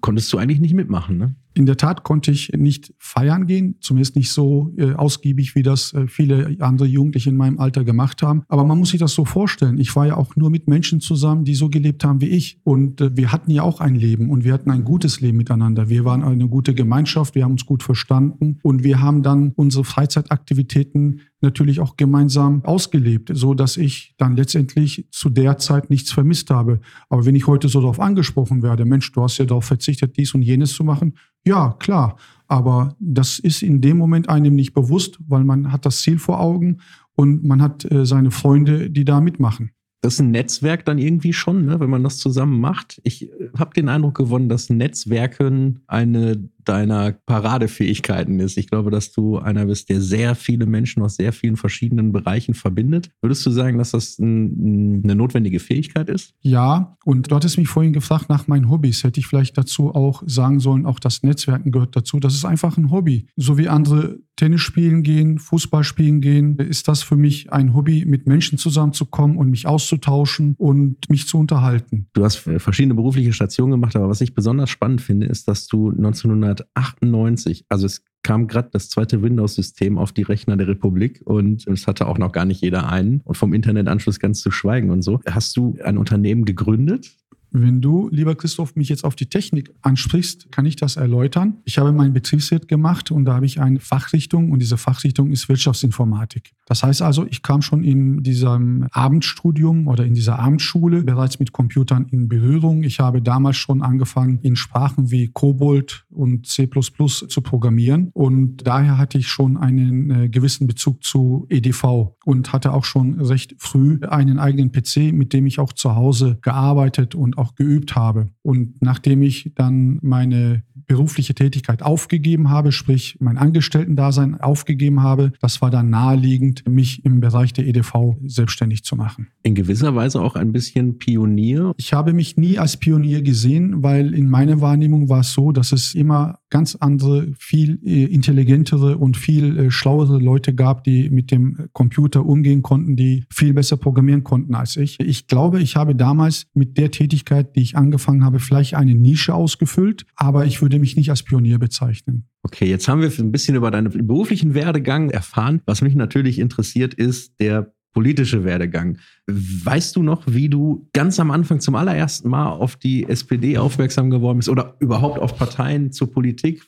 konntest 0.00 0.32
du 0.32 0.38
eigentlich 0.38 0.60
nicht 0.60 0.74
mitmachen, 0.74 1.18
ne? 1.18 1.34
In 1.54 1.64
der 1.64 1.78
Tat 1.78 2.04
konnte 2.04 2.30
ich 2.30 2.52
nicht 2.52 2.92
feiern 2.98 3.46
gehen, 3.46 3.76
zumindest 3.80 4.14
nicht 4.14 4.30
so 4.30 4.74
äh, 4.76 4.92
ausgiebig, 5.26 5.54
wie 5.56 5.62
das 5.62 5.92
äh, 5.92 6.06
viele 6.06 6.56
andere 6.60 6.86
Jugendliche 6.86 7.30
in 7.30 7.36
meinem 7.36 7.58
Alter 7.58 7.84
gemacht 7.84 8.22
haben. 8.22 8.44
Aber 8.48 8.64
man 8.64 8.78
muss 8.78 8.90
sich 8.90 9.00
das 9.00 9.12
so 9.12 9.24
vorstellen. 9.24 9.78
Ich 9.78 9.94
war 9.96 10.06
ja 10.06 10.16
auch 10.16 10.36
nur 10.36 10.50
mit 10.50 10.68
Menschen 10.68 11.00
zusammen, 11.00 11.44
die 11.44 11.54
so 11.54 11.68
gelebt 11.68 12.04
haben 12.04 12.20
wie 12.20 12.28
ich. 12.28 12.60
Und 12.62 13.00
äh, 13.00 13.16
wir 13.16 13.32
hatten 13.32 13.50
ja 13.50 13.62
auch 13.62 13.80
ein 13.80 13.96
Leben 13.96 14.30
und 14.30 14.44
wir 14.44 14.52
hatten 14.52 14.70
ein 14.70 14.84
gutes 14.84 15.20
Leben 15.20 15.36
miteinander. 15.36 15.88
Wir 15.88 16.04
waren 16.04 16.22
eine 16.22 16.48
gute 16.48 16.74
Gemeinschaft, 16.74 17.34
wir 17.34 17.44
haben 17.44 17.52
uns 17.52 17.66
gut 17.66 17.82
verstanden 17.82 18.58
und 18.62 18.84
wir 18.84 19.00
haben 19.00 19.22
dann 19.22 19.52
unsere 19.56 19.84
Freizeitaktivitäten 19.84 21.20
natürlich 21.40 21.80
auch 21.80 21.96
gemeinsam 21.96 22.64
ausgelebt, 22.64 23.30
so 23.34 23.54
dass 23.54 23.76
ich 23.76 24.14
dann 24.16 24.36
letztendlich 24.36 25.06
zu 25.10 25.28
der 25.28 25.58
Zeit 25.58 25.90
nichts 25.90 26.12
vermisst 26.12 26.50
habe. 26.50 26.80
Aber 27.08 27.26
wenn 27.26 27.34
ich 27.34 27.46
heute 27.46 27.68
so 27.68 27.80
darauf 27.80 28.00
angesprochen 28.00 28.62
werde, 28.62 28.84
Mensch, 28.84 29.12
du 29.12 29.22
hast 29.22 29.38
ja 29.38 29.44
darauf 29.44 29.64
verzichtet, 29.64 30.16
dies 30.16 30.34
und 30.34 30.42
jenes 30.42 30.72
zu 30.72 30.84
machen, 30.84 31.14
ja, 31.44 31.76
klar. 31.78 32.16
Aber 32.48 32.96
das 33.00 33.38
ist 33.38 33.62
in 33.62 33.80
dem 33.80 33.96
Moment 33.96 34.28
einem 34.28 34.54
nicht 34.54 34.72
bewusst, 34.72 35.18
weil 35.26 35.44
man 35.44 35.72
hat 35.72 35.86
das 35.86 36.00
Ziel 36.02 36.18
vor 36.18 36.40
Augen 36.40 36.78
und 37.14 37.44
man 37.44 37.62
hat 37.62 37.90
äh, 37.90 38.06
seine 38.06 38.30
Freunde, 38.30 38.90
die 38.90 39.04
da 39.04 39.20
mitmachen. 39.20 39.70
Das 40.02 40.14
ist 40.14 40.20
ein 40.20 40.30
Netzwerk 40.30 40.84
dann 40.84 40.98
irgendwie 40.98 41.32
schon, 41.32 41.64
ne, 41.64 41.80
wenn 41.80 41.90
man 41.90 42.04
das 42.04 42.18
zusammen 42.18 42.60
macht. 42.60 43.00
Ich 43.02 43.30
äh, 43.30 43.50
habe 43.58 43.74
den 43.74 43.88
Eindruck 43.88 44.16
gewonnen, 44.16 44.48
dass 44.48 44.70
Netzwerken 44.70 45.80
eine 45.86 46.48
deiner 46.68 47.12
Paradefähigkeiten 47.12 48.40
ist. 48.40 48.58
Ich 48.58 48.68
glaube, 48.68 48.90
dass 48.90 49.12
du 49.12 49.38
einer 49.38 49.66
bist, 49.66 49.88
der 49.88 50.00
sehr 50.00 50.34
viele 50.34 50.66
Menschen 50.66 51.02
aus 51.02 51.16
sehr 51.16 51.32
vielen 51.32 51.56
verschiedenen 51.56 52.12
Bereichen 52.12 52.54
verbindet. 52.54 53.10
Würdest 53.20 53.44
du 53.46 53.50
sagen, 53.50 53.78
dass 53.78 53.92
das 53.92 54.18
ein, 54.18 55.02
eine 55.04 55.14
notwendige 55.14 55.60
Fähigkeit 55.60 56.08
ist? 56.08 56.34
Ja, 56.40 56.96
und 57.04 57.30
du 57.30 57.36
hattest 57.36 57.58
mich 57.58 57.68
vorhin 57.68 57.92
gefragt 57.92 58.28
nach 58.28 58.48
meinen 58.48 58.68
Hobbys. 58.68 59.04
Hätte 59.04 59.20
ich 59.20 59.26
vielleicht 59.26 59.56
dazu 59.56 59.94
auch 59.94 60.22
sagen 60.26 60.60
sollen, 60.60 60.86
auch 60.86 60.98
das 60.98 61.22
Netzwerken 61.22 61.70
gehört 61.70 61.96
dazu. 61.96 62.20
Das 62.20 62.34
ist 62.34 62.44
einfach 62.44 62.76
ein 62.76 62.90
Hobby. 62.90 63.28
So 63.36 63.58
wie 63.58 63.68
andere 63.68 64.18
Tennis 64.36 64.60
spielen 64.60 65.02
gehen, 65.02 65.38
Fußball 65.38 65.82
spielen 65.82 66.20
gehen, 66.20 66.58
ist 66.58 66.88
das 66.88 67.02
für 67.02 67.16
mich 67.16 67.52
ein 67.52 67.74
Hobby, 67.74 68.04
mit 68.04 68.26
Menschen 68.26 68.58
zusammenzukommen 68.58 69.38
und 69.38 69.48
mich 69.48 69.66
auszutauschen 69.66 70.54
und 70.58 71.08
mich 71.08 71.26
zu 71.26 71.38
unterhalten. 71.38 72.08
Du 72.12 72.22
hast 72.22 72.36
verschiedene 72.36 72.94
berufliche 72.94 73.32
Stationen 73.32 73.72
gemacht, 73.72 73.96
aber 73.96 74.10
was 74.10 74.20
ich 74.20 74.34
besonders 74.34 74.68
spannend 74.68 75.00
finde, 75.00 75.26
ist, 75.26 75.48
dass 75.48 75.66
du 75.66 75.90
1900 75.90 76.55
1998, 76.62 77.66
also 77.68 77.86
es 77.86 78.02
kam 78.22 78.48
gerade 78.48 78.70
das 78.72 78.88
zweite 78.88 79.22
Windows-System 79.22 79.98
auf 79.98 80.12
die 80.12 80.22
Rechner 80.22 80.56
der 80.56 80.66
Republik 80.66 81.22
und 81.24 81.66
es 81.68 81.86
hatte 81.86 82.08
auch 82.08 82.18
noch 82.18 82.32
gar 82.32 82.44
nicht 82.44 82.60
jeder 82.60 82.88
einen 82.88 83.20
und 83.20 83.36
vom 83.36 83.54
Internetanschluss 83.54 84.18
ganz 84.18 84.40
zu 84.40 84.50
schweigen 84.50 84.90
und 84.90 85.02
so. 85.02 85.20
Hast 85.30 85.56
du 85.56 85.76
ein 85.84 85.96
Unternehmen 85.96 86.44
gegründet? 86.44 87.16
Wenn 87.62 87.80
du, 87.80 88.10
lieber 88.12 88.34
Christoph, 88.34 88.76
mich 88.76 88.90
jetzt 88.90 89.02
auf 89.02 89.16
die 89.16 89.26
Technik 89.26 89.72
ansprichst, 89.80 90.52
kann 90.52 90.66
ich 90.66 90.76
das 90.76 90.96
erläutern. 90.96 91.56
Ich 91.64 91.78
habe 91.78 91.90
meinen 91.90 92.12
Betriebswirt 92.12 92.68
gemacht 92.68 93.10
und 93.10 93.24
da 93.24 93.34
habe 93.34 93.46
ich 93.46 93.60
eine 93.60 93.80
Fachrichtung 93.80 94.50
und 94.52 94.60
diese 94.60 94.76
Fachrichtung 94.76 95.30
ist 95.30 95.48
Wirtschaftsinformatik. 95.48 96.52
Das 96.66 96.82
heißt 96.82 97.00
also, 97.00 97.26
ich 97.26 97.40
kam 97.40 97.62
schon 97.62 97.82
in 97.82 98.22
diesem 98.22 98.86
Abendstudium 98.90 99.88
oder 99.88 100.04
in 100.04 100.12
dieser 100.12 100.38
Abendschule 100.38 101.02
bereits 101.02 101.38
mit 101.38 101.52
Computern 101.52 102.06
in 102.10 102.28
Berührung. 102.28 102.82
Ich 102.82 103.00
habe 103.00 103.22
damals 103.22 103.56
schon 103.56 103.80
angefangen, 103.80 104.38
in 104.42 104.56
Sprachen 104.56 105.10
wie 105.10 105.28
Kobold 105.28 106.04
und 106.10 106.46
C++ 106.46 106.68
zu 106.68 107.40
programmieren 107.40 108.10
und 108.12 108.66
daher 108.66 108.98
hatte 108.98 109.16
ich 109.16 109.28
schon 109.28 109.56
einen 109.56 110.10
äh, 110.10 110.28
gewissen 110.28 110.66
Bezug 110.66 111.02
zu 111.02 111.46
EDV 111.48 112.16
und 112.24 112.52
hatte 112.52 112.72
auch 112.72 112.84
schon 112.84 113.18
recht 113.20 113.54
früh 113.58 114.00
einen 114.02 114.38
eigenen 114.38 114.72
PC, 114.72 115.12
mit 115.12 115.32
dem 115.32 115.46
ich 115.46 115.58
auch 115.58 115.72
zu 115.72 115.94
Hause 115.94 116.38
gearbeitet 116.42 117.14
und 117.14 117.38
auch 117.38 117.45
geübt 117.54 117.94
habe. 117.94 118.28
Und 118.42 118.80
nachdem 118.82 119.22
ich 119.22 119.52
dann 119.54 119.98
meine 120.02 120.62
berufliche 120.86 121.34
Tätigkeit 121.34 121.82
aufgegeben 121.82 122.50
habe, 122.50 122.72
sprich 122.72 123.16
mein 123.20 123.38
Angestellten-Dasein 123.38 124.40
aufgegeben 124.40 125.02
habe, 125.02 125.32
das 125.40 125.60
war 125.60 125.70
dann 125.70 125.90
naheliegend, 125.90 126.68
mich 126.68 127.04
im 127.04 127.20
Bereich 127.20 127.52
der 127.52 127.66
EDV 127.66 128.16
selbstständig 128.24 128.84
zu 128.84 128.96
machen. 128.96 129.28
In 129.42 129.54
gewisser 129.54 129.94
Weise 129.94 130.20
auch 130.20 130.36
ein 130.36 130.52
bisschen 130.52 130.98
Pionier. 130.98 131.72
Ich 131.76 131.92
habe 131.92 132.12
mich 132.12 132.36
nie 132.36 132.58
als 132.58 132.76
Pionier 132.76 133.22
gesehen, 133.22 133.82
weil 133.82 134.14
in 134.14 134.28
meiner 134.28 134.60
Wahrnehmung 134.60 135.08
war 135.08 135.20
es 135.20 135.32
so, 135.32 135.52
dass 135.52 135.72
es 135.72 135.94
immer 135.94 136.38
ganz 136.50 136.76
andere, 136.76 137.32
viel 137.38 137.80
äh, 137.84 138.04
intelligentere 138.04 138.98
und 138.98 139.16
viel 139.16 139.58
äh, 139.58 139.70
schlauere 139.70 140.18
Leute 140.18 140.54
gab, 140.54 140.84
die 140.84 141.10
mit 141.10 141.30
dem 141.30 141.68
Computer 141.72 142.24
umgehen 142.24 142.62
konnten, 142.62 142.96
die 142.96 143.24
viel 143.30 143.52
besser 143.52 143.76
programmieren 143.76 144.24
konnten 144.24 144.54
als 144.54 144.76
ich. 144.76 144.98
Ich 145.00 145.26
glaube, 145.26 145.60
ich 145.60 145.76
habe 145.76 145.94
damals 145.94 146.46
mit 146.54 146.78
der 146.78 146.90
Tätigkeit, 146.90 147.56
die 147.56 147.62
ich 147.62 147.76
angefangen 147.76 148.24
habe, 148.24 148.38
vielleicht 148.38 148.74
eine 148.74 148.94
Nische 148.94 149.34
ausgefüllt, 149.34 150.06
aber 150.14 150.46
ich 150.46 150.62
würde 150.62 150.78
mich 150.78 150.96
nicht 150.96 151.10
als 151.10 151.22
Pionier 151.22 151.58
bezeichnen. 151.58 152.28
Okay, 152.42 152.66
jetzt 152.66 152.86
haben 152.86 153.00
wir 153.00 153.10
ein 153.18 153.32
bisschen 153.32 153.56
über 153.56 153.72
deinen 153.72 154.06
beruflichen 154.06 154.54
Werdegang 154.54 155.10
erfahren. 155.10 155.62
Was 155.66 155.82
mich 155.82 155.96
natürlich 155.96 156.38
interessiert, 156.38 156.94
ist 156.94 157.40
der 157.40 157.74
politische 157.96 158.44
Werdegang. 158.44 158.98
Weißt 159.26 159.96
du 159.96 160.02
noch, 160.02 160.24
wie 160.26 160.50
du 160.50 160.86
ganz 160.92 161.18
am 161.18 161.30
Anfang 161.30 161.60
zum 161.60 161.76
allerersten 161.76 162.28
Mal 162.28 162.50
auf 162.50 162.76
die 162.76 163.08
SPD 163.08 163.56
aufmerksam 163.56 164.10
geworden 164.10 164.36
bist 164.36 164.50
oder 164.50 164.76
überhaupt 164.80 165.18
auf 165.18 165.38
Parteien 165.38 165.92
zur 165.92 166.12
Politik? 166.12 166.62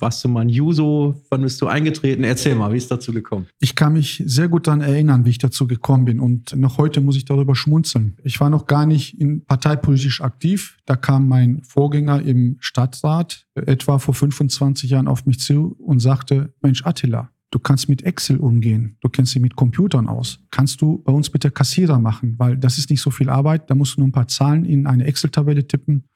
Warst 0.00 0.24
du 0.24 0.28
mal 0.28 0.40
ein 0.40 0.48
Juso? 0.48 1.22
Wann 1.30 1.42
bist 1.42 1.62
du 1.62 1.68
eingetreten? 1.68 2.24
Erzähl 2.24 2.56
mal, 2.56 2.72
wie 2.72 2.78
ist 2.78 2.90
dazu 2.90 3.12
gekommen? 3.12 3.46
Ich 3.60 3.76
kann 3.76 3.92
mich 3.92 4.24
sehr 4.26 4.48
gut 4.48 4.66
daran 4.66 4.80
erinnern, 4.80 5.24
wie 5.24 5.30
ich 5.30 5.38
dazu 5.38 5.68
gekommen 5.68 6.04
bin. 6.04 6.18
Und 6.18 6.54
noch 6.56 6.78
heute 6.78 7.00
muss 7.00 7.16
ich 7.16 7.24
darüber 7.24 7.54
schmunzeln. 7.54 8.16
Ich 8.24 8.40
war 8.40 8.50
noch 8.50 8.66
gar 8.66 8.84
nicht 8.84 9.20
in 9.20 9.44
parteipolitisch 9.44 10.20
aktiv. 10.20 10.78
Da 10.84 10.96
kam 10.96 11.28
mein 11.28 11.62
Vorgänger 11.62 12.22
im 12.22 12.56
Stadtrat 12.58 13.46
etwa 13.54 13.98
vor 13.98 14.14
25 14.14 14.90
Jahren 14.90 15.06
auf 15.06 15.26
mich 15.26 15.38
zu 15.38 15.76
und 15.78 16.00
sagte, 16.00 16.52
Mensch, 16.60 16.84
Attila, 16.84 17.30
Du 17.52 17.58
kannst 17.60 17.88
mit 17.88 18.02
Excel 18.02 18.38
umgehen. 18.38 18.96
Du 19.00 19.08
kennst 19.08 19.34
dich 19.34 19.42
mit 19.42 19.54
Computern 19.54 20.08
aus. 20.08 20.40
Kannst 20.50 20.80
du 20.80 21.02
bei 21.04 21.12
uns 21.12 21.30
bitte 21.30 21.50
Kassierer 21.50 22.00
machen? 22.00 22.34
Weil 22.38 22.56
das 22.56 22.78
ist 22.78 22.90
nicht 22.90 23.02
so 23.02 23.10
viel 23.10 23.28
Arbeit. 23.28 23.70
Da 23.70 23.74
musst 23.74 23.96
du 23.96 24.00
nur 24.00 24.08
ein 24.08 24.12
paar 24.12 24.26
Zahlen 24.26 24.64
in 24.64 24.86
eine 24.86 25.04
Excel-Tabelle 25.04 25.68
tippen. 25.68 26.08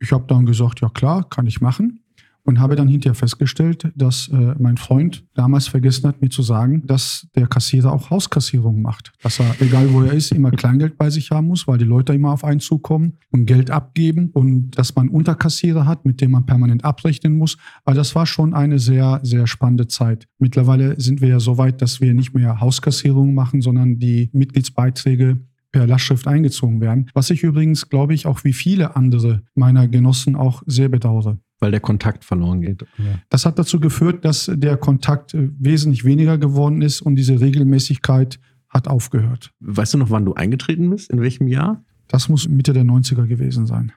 Ich 0.00 0.12
habe 0.12 0.26
dann 0.26 0.44
gesagt, 0.44 0.80
ja 0.80 0.90
klar, 0.90 1.28
kann 1.28 1.46
ich 1.46 1.60
machen 1.60 2.02
und 2.46 2.60
habe 2.60 2.76
dann 2.76 2.88
hinterher 2.88 3.14
festgestellt, 3.14 3.92
dass 3.96 4.28
äh, 4.28 4.54
mein 4.58 4.76
Freund 4.76 5.24
damals 5.34 5.66
vergessen 5.66 6.08
hat, 6.08 6.22
mir 6.22 6.30
zu 6.30 6.42
sagen, 6.42 6.86
dass 6.86 7.26
der 7.34 7.48
Kassierer 7.48 7.92
auch 7.92 8.10
Hauskassierung 8.10 8.80
macht. 8.80 9.12
Dass 9.20 9.40
er, 9.40 9.54
egal 9.60 9.92
wo 9.92 10.02
er 10.02 10.12
ist, 10.12 10.30
immer 10.32 10.52
Kleingeld 10.52 10.96
bei 10.96 11.10
sich 11.10 11.30
haben 11.32 11.48
muss, 11.48 11.66
weil 11.66 11.78
die 11.78 11.84
Leute 11.84 12.14
immer 12.14 12.32
auf 12.32 12.44
einen 12.44 12.60
zukommen 12.60 13.18
und 13.30 13.46
Geld 13.46 13.70
abgeben 13.70 14.30
und 14.32 14.70
dass 14.78 14.94
man 14.94 15.08
Unterkassierer 15.08 15.86
hat, 15.86 16.04
mit 16.04 16.20
dem 16.20 16.30
man 16.30 16.46
permanent 16.46 16.84
abrechnen 16.84 17.36
muss. 17.36 17.58
Aber 17.84 17.96
das 17.96 18.14
war 18.14 18.26
schon 18.26 18.54
eine 18.54 18.78
sehr, 18.78 19.20
sehr 19.24 19.48
spannende 19.48 19.88
Zeit. 19.88 20.28
Mittlerweile 20.38 20.98
sind 21.00 21.20
wir 21.20 21.28
ja 21.28 21.40
so 21.40 21.58
weit, 21.58 21.82
dass 21.82 22.00
wir 22.00 22.14
nicht 22.14 22.32
mehr 22.32 22.60
Hauskassierung 22.60 23.34
machen, 23.34 23.60
sondern 23.60 23.98
die 23.98 24.30
Mitgliedsbeiträge 24.32 25.40
per 25.72 25.86
Lastschrift 25.86 26.26
eingezogen 26.26 26.80
werden. 26.80 27.10
Was 27.12 27.28
ich 27.28 27.42
übrigens, 27.42 27.88
glaube 27.90 28.14
ich, 28.14 28.26
auch 28.26 28.44
wie 28.44 28.52
viele 28.52 28.96
andere 28.96 29.42
meiner 29.54 29.88
Genossen 29.88 30.36
auch 30.36 30.62
sehr 30.66 30.88
bedauere. 30.88 31.38
Weil 31.58 31.70
der 31.70 31.80
Kontakt 31.80 32.24
verloren 32.24 32.60
geht. 32.60 32.82
Ja. 32.98 33.20
Das 33.30 33.46
hat 33.46 33.58
dazu 33.58 33.80
geführt, 33.80 34.24
dass 34.24 34.50
der 34.52 34.76
Kontakt 34.76 35.34
äh, 35.34 35.48
wesentlich 35.58 36.04
weniger 36.04 36.38
geworden 36.38 36.82
ist 36.82 37.00
und 37.00 37.16
diese 37.16 37.40
Regelmäßigkeit 37.40 38.38
hat 38.68 38.88
aufgehört. 38.88 39.52
Weißt 39.60 39.94
du 39.94 39.98
noch, 39.98 40.10
wann 40.10 40.24
du 40.24 40.34
eingetreten 40.34 40.90
bist? 40.90 41.10
In 41.10 41.20
welchem 41.20 41.48
Jahr? 41.48 41.84
Das 42.08 42.28
muss 42.28 42.48
Mitte 42.48 42.72
der 42.72 42.84
90er 42.84 43.26
gewesen 43.26 43.66
sein. 43.66 43.92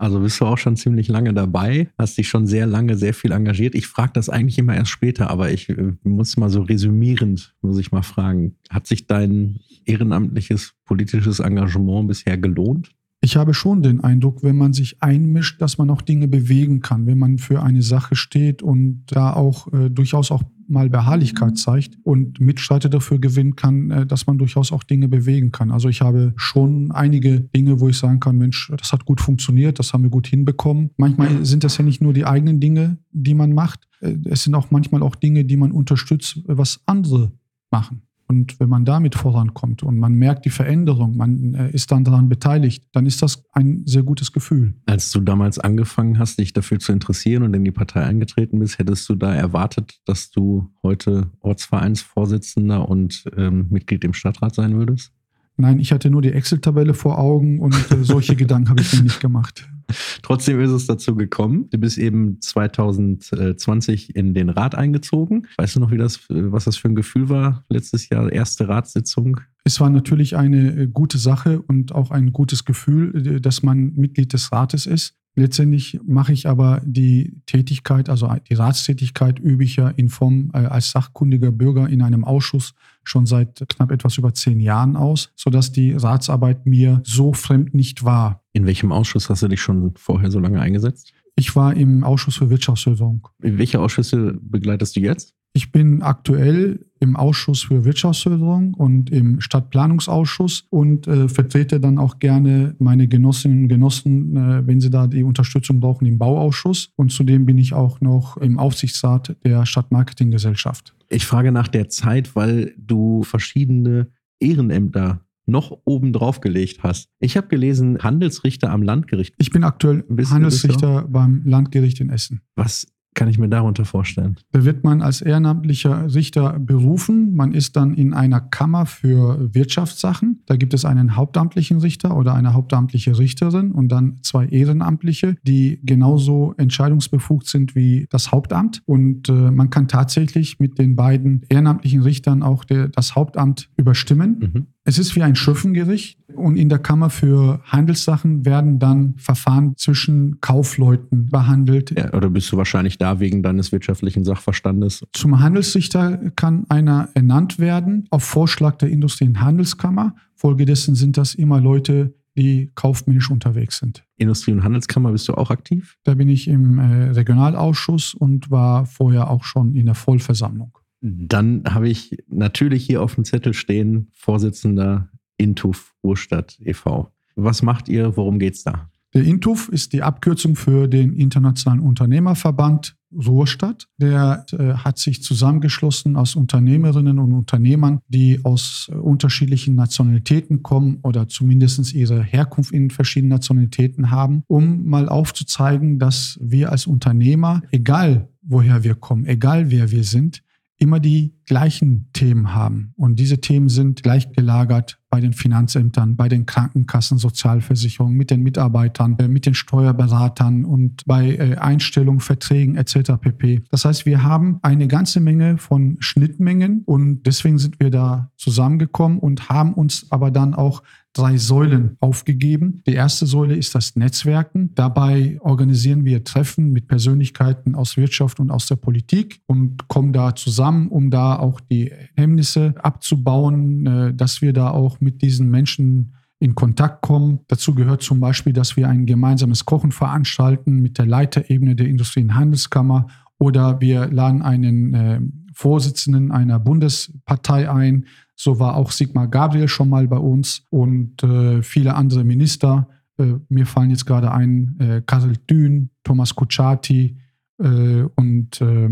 Also 0.00 0.20
bist 0.20 0.40
du 0.40 0.46
auch 0.46 0.56
schon 0.56 0.76
ziemlich 0.76 1.08
lange 1.08 1.34
dabei, 1.34 1.90
hast 1.98 2.16
dich 2.16 2.26
schon 2.26 2.46
sehr 2.46 2.66
lange, 2.66 2.96
sehr 2.96 3.12
viel 3.12 3.32
engagiert. 3.32 3.74
Ich 3.74 3.86
frage 3.86 4.12
das 4.14 4.30
eigentlich 4.30 4.56
immer 4.56 4.74
erst 4.74 4.90
später, 4.90 5.28
aber 5.28 5.50
ich 5.50 5.68
äh, 5.68 5.92
muss 6.02 6.38
mal 6.38 6.48
so 6.48 6.62
resümierend, 6.62 7.54
muss 7.60 7.78
ich 7.78 7.92
mal 7.92 8.02
fragen, 8.02 8.56
hat 8.70 8.86
sich 8.86 9.06
dein 9.06 9.60
ehrenamtliches 9.84 10.72
politisches 10.86 11.40
Engagement 11.40 12.08
bisher 12.08 12.38
gelohnt? 12.38 12.92
Ich 13.22 13.36
habe 13.36 13.52
schon 13.52 13.82
den 13.82 14.02
Eindruck, 14.02 14.42
wenn 14.42 14.56
man 14.56 14.72
sich 14.72 15.02
einmischt, 15.02 15.60
dass 15.60 15.76
man 15.76 15.90
auch 15.90 16.00
Dinge 16.00 16.26
bewegen 16.26 16.80
kann, 16.80 17.06
wenn 17.06 17.18
man 17.18 17.36
für 17.36 17.62
eine 17.62 17.82
Sache 17.82 18.16
steht 18.16 18.62
und 18.62 19.04
da 19.08 19.34
auch 19.34 19.70
äh, 19.74 19.90
durchaus 19.90 20.30
auch 20.30 20.42
mal 20.68 20.88
Beharrlichkeit 20.88 21.58
zeigt 21.58 21.98
und 22.02 22.40
Mitstreiter 22.40 22.88
dafür 22.88 23.18
gewinnen 23.18 23.56
kann, 23.56 23.90
äh, 23.90 24.06
dass 24.06 24.26
man 24.26 24.38
durchaus 24.38 24.72
auch 24.72 24.84
Dinge 24.84 25.08
bewegen 25.08 25.52
kann. 25.52 25.70
Also 25.70 25.90
ich 25.90 26.00
habe 26.00 26.32
schon 26.36 26.92
einige 26.92 27.40
Dinge, 27.40 27.80
wo 27.80 27.88
ich 27.88 27.98
sagen 27.98 28.20
kann, 28.20 28.38
Mensch, 28.38 28.72
das 28.78 28.92
hat 28.92 29.04
gut 29.04 29.20
funktioniert, 29.20 29.78
das 29.78 29.92
haben 29.92 30.02
wir 30.02 30.10
gut 30.10 30.26
hinbekommen. 30.26 30.90
Manchmal 30.96 31.44
sind 31.44 31.62
das 31.62 31.76
ja 31.76 31.84
nicht 31.84 32.00
nur 32.00 32.14
die 32.14 32.24
eigenen 32.24 32.58
Dinge, 32.58 32.98
die 33.10 33.34
man 33.34 33.52
macht, 33.52 33.86
äh, 34.00 34.16
es 34.24 34.44
sind 34.44 34.54
auch 34.54 34.70
manchmal 34.70 35.02
auch 35.02 35.14
Dinge, 35.14 35.44
die 35.44 35.58
man 35.58 35.72
unterstützt, 35.72 36.40
was 36.46 36.80
andere 36.86 37.32
machen. 37.70 38.02
Und 38.30 38.60
wenn 38.60 38.68
man 38.68 38.84
damit 38.84 39.16
vorankommt 39.16 39.82
und 39.82 39.98
man 39.98 40.12
merkt 40.14 40.44
die 40.44 40.50
Veränderung, 40.50 41.16
man 41.16 41.52
äh, 41.54 41.70
ist 41.72 41.90
dann 41.90 42.04
daran 42.04 42.28
beteiligt, 42.28 42.84
dann 42.92 43.04
ist 43.04 43.22
das 43.22 43.42
ein 43.50 43.82
sehr 43.86 44.04
gutes 44.04 44.30
Gefühl. 44.30 44.74
Als 44.86 45.10
du 45.10 45.18
damals 45.18 45.58
angefangen 45.58 46.16
hast, 46.16 46.38
dich 46.38 46.52
dafür 46.52 46.78
zu 46.78 46.92
interessieren 46.92 47.42
und 47.42 47.54
in 47.54 47.64
die 47.64 47.72
Partei 47.72 48.04
eingetreten 48.04 48.60
bist, 48.60 48.78
hättest 48.78 49.08
du 49.08 49.16
da 49.16 49.34
erwartet, 49.34 49.98
dass 50.04 50.30
du 50.30 50.70
heute 50.84 51.32
Ortsvereinsvorsitzender 51.40 52.88
und 52.88 53.24
ähm, 53.36 53.66
Mitglied 53.68 54.04
im 54.04 54.12
Stadtrat 54.12 54.54
sein 54.54 54.76
würdest? 54.76 55.10
Nein, 55.56 55.80
ich 55.80 55.90
hatte 55.90 56.08
nur 56.08 56.22
die 56.22 56.30
Excel-Tabelle 56.30 56.94
vor 56.94 57.18
Augen 57.18 57.58
und 57.58 57.74
äh, 57.90 58.04
solche 58.04 58.36
Gedanken 58.36 58.68
habe 58.68 58.80
ich 58.80 58.94
mir 58.94 59.02
nicht 59.02 59.18
gemacht. 59.18 59.68
Trotzdem 60.22 60.60
ist 60.60 60.70
es 60.70 60.86
dazu 60.86 61.14
gekommen. 61.14 61.68
Du 61.70 61.78
bist 61.78 61.98
eben 61.98 62.40
2020 62.40 64.14
in 64.16 64.34
den 64.34 64.48
Rat 64.48 64.74
eingezogen. 64.74 65.46
Weißt 65.56 65.76
du 65.76 65.80
noch, 65.80 65.90
wie 65.90 65.98
das, 65.98 66.20
was 66.28 66.64
das 66.64 66.76
für 66.76 66.88
ein 66.88 66.94
Gefühl 66.94 67.28
war? 67.28 67.64
Letztes 67.68 68.08
Jahr 68.08 68.30
erste 68.30 68.68
Ratssitzung. 68.68 69.40
Es 69.64 69.80
war 69.80 69.90
natürlich 69.90 70.36
eine 70.36 70.82
äh, 70.82 70.86
gute 70.86 71.18
Sache 71.18 71.60
und 71.62 71.92
auch 71.94 72.10
ein 72.10 72.32
gutes 72.32 72.64
Gefühl, 72.64 73.26
äh, 73.26 73.40
dass 73.40 73.62
man 73.62 73.94
Mitglied 73.94 74.32
des 74.32 74.52
Rates 74.52 74.86
ist. 74.86 75.14
Letztendlich 75.36 76.00
mache 76.04 76.32
ich 76.32 76.48
aber 76.48 76.82
die 76.84 77.40
Tätigkeit, 77.46 78.08
also 78.08 78.34
die 78.48 78.54
Ratstätigkeit 78.54 79.38
übe 79.38 79.62
ich 79.62 79.76
ja 79.76 79.88
in 79.88 80.08
Form 80.08 80.50
äh, 80.52 80.58
als 80.58 80.90
sachkundiger 80.90 81.52
Bürger 81.52 81.88
in 81.88 82.02
einem 82.02 82.24
Ausschuss 82.24 82.74
schon 83.04 83.26
seit 83.26 83.64
knapp 83.68 83.92
etwas 83.92 84.18
über 84.18 84.34
zehn 84.34 84.60
Jahren 84.60 84.96
aus, 84.96 85.32
sodass 85.36 85.72
die 85.72 85.92
Ratsarbeit 85.92 86.66
mir 86.66 87.00
so 87.04 87.32
fremd 87.32 87.74
nicht 87.74 88.04
war. 88.04 88.39
In 88.52 88.66
welchem 88.66 88.92
Ausschuss 88.92 89.28
hast 89.30 89.42
du 89.42 89.48
dich 89.48 89.60
schon 89.60 89.92
vorher 89.96 90.30
so 90.30 90.40
lange 90.40 90.60
eingesetzt? 90.60 91.12
Ich 91.36 91.54
war 91.54 91.74
im 91.74 92.04
Ausschuss 92.04 92.36
für 92.36 92.50
Wirtschaftsförderung. 92.50 93.28
Welche 93.38 93.80
Ausschüsse 93.80 94.38
begleitest 94.42 94.96
du 94.96 95.00
jetzt? 95.00 95.34
Ich 95.52 95.72
bin 95.72 96.02
aktuell 96.02 96.86
im 97.00 97.16
Ausschuss 97.16 97.62
für 97.62 97.84
Wirtschaftsförderung 97.84 98.74
und 98.74 99.10
im 99.10 99.40
Stadtplanungsausschuss 99.40 100.66
und 100.70 101.08
äh, 101.08 101.28
vertrete 101.28 101.80
dann 101.80 101.98
auch 101.98 102.20
gerne 102.20 102.76
meine 102.78 103.08
Genossinnen 103.08 103.62
und 103.62 103.68
Genossen, 103.68 104.36
äh, 104.36 104.66
wenn 104.66 104.80
sie 104.80 104.90
da 104.90 105.08
die 105.08 105.24
Unterstützung 105.24 105.80
brauchen, 105.80 106.06
im 106.06 106.18
Bauausschuss. 106.18 106.92
Und 106.94 107.10
zudem 107.10 107.46
bin 107.46 107.58
ich 107.58 107.72
auch 107.72 108.00
noch 108.00 108.36
im 108.36 108.58
Aufsichtsrat 108.58 109.36
der 109.44 109.66
Stadtmarketinggesellschaft. 109.66 110.94
Ich 111.08 111.26
frage 111.26 111.50
nach 111.50 111.68
der 111.68 111.88
Zeit, 111.88 112.36
weil 112.36 112.74
du 112.76 113.24
verschiedene 113.24 114.08
Ehrenämter 114.38 115.24
noch 115.50 115.78
oben 115.84 116.12
drauf 116.12 116.40
gelegt 116.40 116.82
hast. 116.82 117.08
Ich 117.20 117.36
habe 117.36 117.48
gelesen, 117.48 117.98
Handelsrichter 117.98 118.70
am 118.70 118.82
Landgericht. 118.82 119.34
Ich 119.38 119.50
bin 119.50 119.64
aktuell 119.64 120.04
Handelsrichter 120.08 121.06
beim 121.08 121.42
Landgericht 121.44 122.00
in 122.00 122.10
Essen. 122.10 122.40
Was 122.54 122.86
kann 123.14 123.28
ich 123.28 123.38
mir 123.38 123.48
darunter 123.48 123.84
vorstellen? 123.84 124.36
Da 124.52 124.64
wird 124.64 124.84
man 124.84 125.02
als 125.02 125.20
ehrenamtlicher 125.20 126.14
Richter 126.14 126.58
berufen. 126.58 127.34
Man 127.34 127.52
ist 127.52 127.76
dann 127.76 127.94
in 127.94 128.14
einer 128.14 128.40
Kammer 128.40 128.86
für 128.86 129.52
Wirtschaftssachen. 129.54 130.42
Da 130.46 130.56
gibt 130.56 130.74
es 130.74 130.84
einen 130.84 131.16
hauptamtlichen 131.16 131.78
Richter 131.78 132.16
oder 132.16 132.34
eine 132.34 132.54
hauptamtliche 132.54 133.18
Richterin 133.18 133.72
und 133.72 133.88
dann 133.88 134.18
zwei 134.22 134.46
Ehrenamtliche, 134.46 135.36
die 135.42 135.80
genauso 135.82 136.54
entscheidungsbefugt 136.56 137.46
sind 137.46 137.74
wie 137.74 138.06
das 138.10 138.30
Hauptamt. 138.30 138.82
Und 138.86 139.28
äh, 139.28 139.50
man 139.50 139.70
kann 139.70 139.88
tatsächlich 139.88 140.60
mit 140.60 140.78
den 140.78 140.94
beiden 140.94 141.42
ehrenamtlichen 141.48 142.02
Richtern 142.02 142.42
auch 142.42 142.64
der, 142.64 142.88
das 142.88 143.16
Hauptamt 143.16 143.70
überstimmen. 143.76 144.38
Mhm. 144.38 144.66
Es 144.84 144.98
ist 144.98 145.14
wie 145.14 145.22
ein 145.22 145.36
Schöffengericht 145.36 146.19
und 146.40 146.56
in 146.56 146.68
der 146.68 146.78
Kammer 146.78 147.10
für 147.10 147.60
Handelssachen 147.64 148.44
werden 148.44 148.78
dann 148.78 149.14
Verfahren 149.16 149.74
zwischen 149.76 150.40
Kaufleuten 150.40 151.26
behandelt. 151.26 151.96
Ja, 151.96 152.12
oder 152.12 152.30
bist 152.30 152.50
du 152.52 152.56
wahrscheinlich 152.56 152.98
da 152.98 153.20
wegen 153.20 153.42
deines 153.42 153.72
wirtschaftlichen 153.72 154.24
Sachverstandes? 154.24 155.04
Zum 155.12 155.40
Handelsrichter 155.40 156.18
kann 156.36 156.64
einer 156.68 157.08
ernannt 157.14 157.58
werden 157.58 158.06
auf 158.10 158.24
Vorschlag 158.24 158.76
der 158.76 158.90
Industrie- 158.90 159.28
und 159.28 159.40
Handelskammer. 159.40 160.14
Folgedessen 160.34 160.94
sind 160.94 161.16
das 161.16 161.34
immer 161.34 161.60
Leute, 161.60 162.14
die 162.36 162.70
kaufmännisch 162.74 163.30
unterwegs 163.30 163.78
sind. 163.78 164.04
Industrie- 164.16 164.52
und 164.52 164.64
Handelskammer 164.64 165.12
bist 165.12 165.28
du 165.28 165.34
auch 165.34 165.50
aktiv? 165.50 165.96
Da 166.04 166.14
bin 166.14 166.28
ich 166.28 166.48
im 166.48 166.78
äh, 166.78 167.10
Regionalausschuss 167.10 168.14
und 168.14 168.50
war 168.50 168.86
vorher 168.86 169.30
auch 169.30 169.44
schon 169.44 169.74
in 169.74 169.86
der 169.86 169.94
Vollversammlung. 169.94 170.72
Dann 171.02 171.64
habe 171.66 171.88
ich 171.88 172.18
natürlich 172.28 172.84
hier 172.84 173.02
auf 173.02 173.14
dem 173.14 173.24
Zettel 173.24 173.54
stehen, 173.54 174.08
Vorsitzender 174.12 175.08
Intuf 175.40 175.94
Ruhrstadt 176.04 176.58
e.V. 176.60 177.10
Was 177.34 177.62
macht 177.62 177.88
ihr? 177.88 178.16
Worum 178.16 178.38
geht's 178.38 178.62
da? 178.62 178.90
Der 179.12 179.24
INTUF 179.24 179.68
ist 179.70 179.92
die 179.92 180.02
Abkürzung 180.02 180.54
für 180.54 180.86
den 180.86 181.14
Internationalen 181.14 181.80
Unternehmerverband 181.80 182.94
Ruhrstadt. 183.12 183.88
Der 183.98 184.46
äh, 184.52 184.74
hat 184.74 184.98
sich 184.98 185.20
zusammengeschlossen 185.24 186.14
aus 186.14 186.36
Unternehmerinnen 186.36 187.18
und 187.18 187.32
Unternehmern, 187.32 187.98
die 188.06 188.44
aus 188.44 188.88
äh, 188.88 188.94
unterschiedlichen 188.94 189.74
Nationalitäten 189.74 190.62
kommen 190.62 191.00
oder 191.02 191.26
zumindest 191.26 191.92
ihre 191.92 192.22
Herkunft 192.22 192.70
in 192.70 192.90
verschiedenen 192.90 193.30
Nationalitäten 193.30 194.12
haben, 194.12 194.44
um 194.46 194.84
mal 194.84 195.08
aufzuzeigen, 195.08 195.98
dass 195.98 196.38
wir 196.40 196.70
als 196.70 196.86
Unternehmer, 196.86 197.62
egal 197.72 198.28
woher 198.42 198.84
wir 198.84 198.94
kommen, 198.94 199.26
egal 199.26 199.72
wer 199.72 199.90
wir 199.90 200.04
sind, 200.04 200.44
immer 200.80 200.98
die 200.98 201.34
gleichen 201.44 202.08
Themen 202.12 202.54
haben. 202.54 202.92
Und 202.96 203.18
diese 203.18 203.40
Themen 203.40 203.68
sind 203.68 204.02
gleich 204.02 204.32
gelagert 204.32 204.98
bei 205.10 205.20
den 205.20 205.32
Finanzämtern, 205.32 206.16
bei 206.16 206.28
den 206.28 206.46
Krankenkassen, 206.46 207.18
Sozialversicherungen, 207.18 208.16
mit 208.16 208.30
den 208.30 208.42
Mitarbeitern, 208.42 209.16
äh, 209.18 209.28
mit 209.28 209.44
den 209.44 209.54
Steuerberatern 209.54 210.64
und 210.64 211.04
bei 211.04 211.36
äh, 211.36 211.56
Einstellungen, 211.56 212.20
Verträgen 212.20 212.76
etc. 212.76 213.12
pp. 213.20 213.62
Das 213.70 213.84
heißt, 213.84 214.06
wir 214.06 214.22
haben 214.22 214.58
eine 214.62 214.88
ganze 214.88 215.20
Menge 215.20 215.58
von 215.58 215.96
Schnittmengen 216.00 216.82
und 216.86 217.24
deswegen 217.26 217.58
sind 217.58 217.78
wir 217.78 217.90
da 217.90 218.30
zusammengekommen 218.36 219.18
und 219.18 219.50
haben 219.50 219.74
uns 219.74 220.06
aber 220.10 220.30
dann 220.30 220.54
auch 220.54 220.82
drei 221.12 221.36
Säulen 221.36 221.96
aufgegeben. 222.00 222.82
Die 222.86 222.94
erste 222.94 223.26
Säule 223.26 223.56
ist 223.56 223.74
das 223.74 223.96
Netzwerken. 223.96 224.74
Dabei 224.74 225.38
organisieren 225.40 226.04
wir 226.04 226.22
Treffen 226.24 226.72
mit 226.72 226.86
Persönlichkeiten 226.86 227.74
aus 227.74 227.96
Wirtschaft 227.96 228.38
und 228.38 228.50
aus 228.50 228.66
der 228.66 228.76
Politik 228.76 229.40
und 229.46 229.88
kommen 229.88 230.12
da 230.12 230.34
zusammen, 230.34 230.88
um 230.88 231.10
da 231.10 231.38
auch 231.38 231.60
die 231.60 231.92
Hemmnisse 232.14 232.74
abzubauen, 232.82 233.86
äh, 233.86 234.14
dass 234.14 234.40
wir 234.40 234.52
da 234.52 234.70
auch 234.70 235.00
mit 235.00 235.22
diesen 235.22 235.50
Menschen 235.50 236.14
in 236.38 236.54
Kontakt 236.54 237.02
kommen. 237.02 237.40
Dazu 237.48 237.74
gehört 237.74 238.02
zum 238.02 238.20
Beispiel, 238.20 238.52
dass 238.52 238.76
wir 238.76 238.88
ein 238.88 239.04
gemeinsames 239.04 239.66
Kochen 239.66 239.92
veranstalten 239.92 240.80
mit 240.80 240.96
der 240.96 241.06
Leiterebene 241.06 241.76
der 241.76 241.86
Industrie- 241.86 242.22
und 242.22 242.34
Handelskammer 242.34 243.08
oder 243.38 243.80
wir 243.80 244.06
laden 244.06 244.42
einen 244.42 244.94
äh, 244.94 245.20
Vorsitzenden 245.52 246.30
einer 246.32 246.58
Bundespartei 246.58 247.70
ein, 247.70 248.06
so 248.42 248.58
war 248.58 248.76
auch 248.76 248.90
Sigmar 248.90 249.28
Gabriel 249.28 249.68
schon 249.68 249.90
mal 249.90 250.08
bei 250.08 250.16
uns 250.16 250.62
und 250.70 251.22
äh, 251.22 251.62
viele 251.62 251.94
andere 251.94 252.24
Minister. 252.24 252.88
Äh, 253.18 253.34
mir 253.50 253.66
fallen 253.66 253.90
jetzt 253.90 254.06
gerade 254.06 254.32
ein 254.32 254.76
äh, 254.78 255.02
Karel 255.04 255.34
Dün, 255.50 255.90
Thomas 256.04 256.34
Kutschaty 256.34 257.18
äh, 257.58 258.02
und 258.16 258.58
äh, 258.62 258.88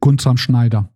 Guntram 0.00 0.36
Schneider. 0.38 0.88